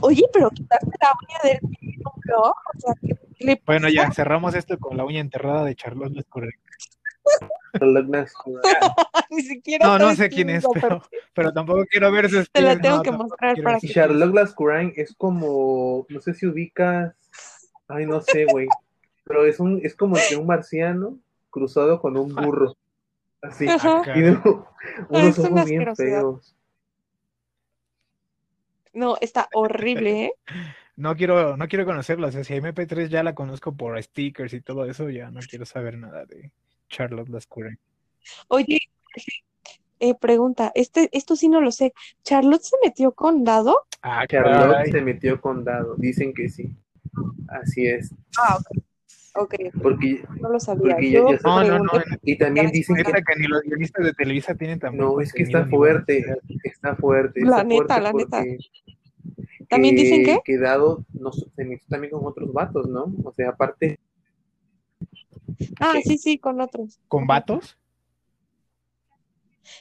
[0.00, 2.94] Oye, pero quitarte la uña del pie blog, o sea,
[3.36, 6.48] ¿qué le Bueno, ya cerramos esto con la uña enterrada de Charlotte Lescure.
[9.30, 11.02] Ni siquiera No, no sé quién es, pero,
[11.34, 14.34] pero tampoco quiero ver sus Te la tengo no, que mostrar quiero para que- Charlotte
[14.34, 17.14] Lascurain es como, no sé si ubicas,
[17.88, 18.68] ay, no sé, güey,
[19.24, 21.18] pero es un, es como que un marciano
[21.50, 22.76] cruzado con un burro,
[23.42, 24.02] así, Ajá.
[24.02, 24.14] pies.
[24.14, 24.40] tiene
[25.08, 26.54] unos ojos bien feos.
[28.92, 30.32] No, está horrible, ¿eh?
[30.96, 34.60] No quiero, no quiero conocerla, o sea, si MP3 ya la conozco por stickers y
[34.60, 36.50] todo eso, ya no quiero saber nada de
[36.88, 37.78] Charlotte Lescure.
[38.48, 38.78] Oye,
[40.00, 41.92] eh, pregunta, este, esto sí no lo sé.
[42.22, 43.86] ¿Charlotte se metió con Dado?
[44.02, 44.92] Ah, Charlotte caray.
[44.92, 46.70] se metió con Dado, dicen que sí,
[47.48, 48.82] así es, Ah, ok.
[49.34, 50.98] Ok, porque, no lo sabía.
[51.00, 51.90] Yo No, no, no,
[52.22, 55.44] y también dicen que, que ni los guionistas de Televisa tienen buen no, es que
[55.44, 56.24] está fuerte,
[56.64, 58.44] está fuerte, La está neta, fuerte la neta.
[59.68, 60.40] ¿También dicen qué?
[60.44, 63.12] que Dado no, se metió también con otros vatos, ¿no?
[63.22, 64.00] O sea, aparte,
[65.80, 67.00] Ah, sí, sí, con otros.
[67.08, 67.76] ¿Con vatos?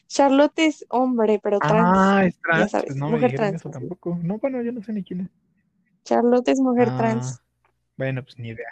[0.07, 1.89] Charlotte es hombre, pero trans.
[1.93, 2.61] Ah, es trans.
[2.61, 3.61] ya sabes, pues no me mujer dijeron trans.
[3.61, 4.20] eso tampoco.
[4.24, 5.30] No, bueno, yo no sé ni quién es.
[6.05, 7.41] Charlotte es mujer Ah, trans.
[7.97, 8.68] Bueno, pues ni idea.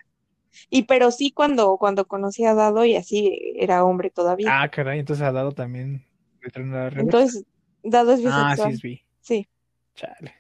[0.70, 4.48] Y pero sí cuando, cuando conocí a Dado y así era hombre todavía.
[4.50, 6.06] Ah, caray, entonces ha dado también
[6.42, 7.02] le traen la reversa.
[7.02, 7.44] Entonces,
[7.84, 8.70] Dado es Ah, bisexual.
[8.72, 9.06] sí, es bi.
[9.22, 9.48] Sí.
[9.96, 10.34] Chale.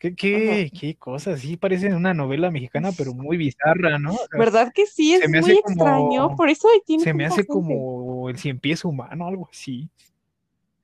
[0.00, 1.40] ¿Qué, qué, qué cosas?
[1.40, 4.14] Sí, parece una novela mexicana, pero muy bizarra, ¿no?
[4.14, 5.12] O sea, ¿Verdad que sí?
[5.14, 6.36] Es muy como- extraño.
[6.36, 7.52] Por eso tiene se me hace gente.
[7.52, 9.90] como el cien pies humano, algo así.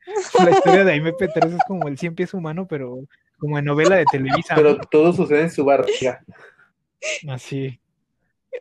[0.45, 2.99] La historia de MP3 es como el cien pies humano, pero
[3.39, 4.55] como en novela de Televisa.
[4.55, 4.62] ¿no?
[4.62, 6.23] pero todo sucede en su barriga.
[7.27, 7.81] Así.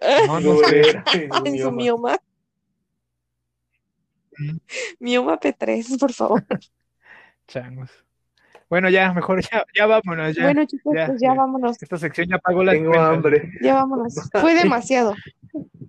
[0.02, 1.04] Ah, No, no sé.
[1.46, 2.18] en su mioma.
[4.38, 4.58] Mm.
[5.00, 6.46] Mioma P3, por favor.
[7.46, 8.05] Changos.
[8.70, 10.44] Bueno, ya, mejor ya, ya vámonos, ya.
[10.44, 11.34] Bueno, chicos, ya, pues ya, ya.
[11.36, 11.82] vámonos.
[11.82, 13.52] Esta sección ya pagó la Tengo hambre.
[13.62, 14.16] Ya vámonos.
[14.42, 15.14] Fue demasiado.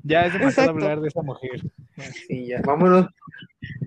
[0.05, 0.85] Ya es demasiado Exacto.
[0.85, 1.63] hablar de esa mujer.
[2.29, 2.61] Sí, ya.
[2.65, 3.07] Vámonos.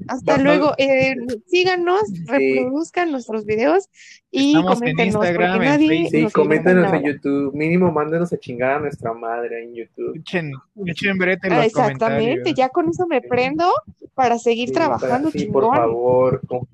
[0.07, 0.43] Hasta No, no.
[0.43, 0.73] luego.
[0.77, 1.15] Eh,
[1.47, 3.87] síganos, reproduzcan nuestros videos
[4.31, 6.09] y Estamos en coméntenos Instagram, porque en nadie Facebook.
[6.11, 7.03] Sí, nos coméntenos en.
[7.03, 7.53] YouTube.
[7.53, 10.17] Mínimo, mándenos a chingar a nuestra madre en YouTube.
[10.17, 10.51] Echen,
[10.87, 12.57] echen brete en Ah, los Exactamente, comentarios.
[12.57, 13.71] ya con eso me prendo
[14.15, 15.77] para seguir Sí, trabajando para- sí, por chingón.
[15.77, 16.41] favor.
[16.47, 16.65] com-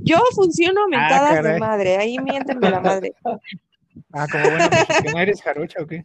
[0.00, 3.12] Yo funciono mentadas de Ah, madre, ahí miéntenme la madre.
[4.12, 6.04] Ah, como buena mexicana, ¿eres jarocha o qué?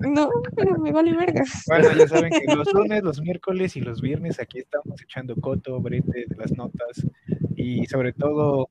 [0.00, 1.42] No, pero me vale verga.
[1.66, 5.80] Bueno, ya saben que los lunes, los miércoles y los viernes aquí estamos echando coto,
[5.80, 7.06] brete de las notas
[7.56, 8.68] y sobre todo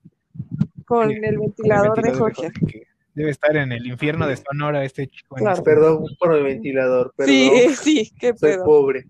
[0.85, 2.51] Con Sí, el con el ventilador de Jorge.
[2.67, 2.83] que
[3.15, 5.37] debe estar en el infierno de Sonora este chico.
[5.37, 5.57] en Claro.
[5.57, 7.33] este- Perdón por el ventilador, perdón.
[7.33, 7.49] Sí,
[7.81, 9.07] sí, qué Soy pobre.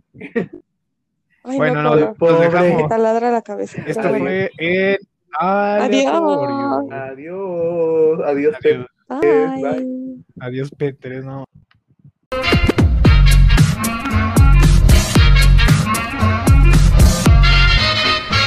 [1.45, 2.45] Ay, Bueno, no, no, pobre.
[2.47, 2.81] dejamos.
[2.83, 3.81] Me taladra la cabeza.
[3.85, 4.51] Esto Pero fue
[5.39, 6.89] aleatorio.
[6.91, 8.19] Adiós.
[8.25, 8.55] Adiós,
[9.09, 9.61] Adiós.
[9.61, 10.25] Bye.
[10.39, 11.45] adiós P3, no.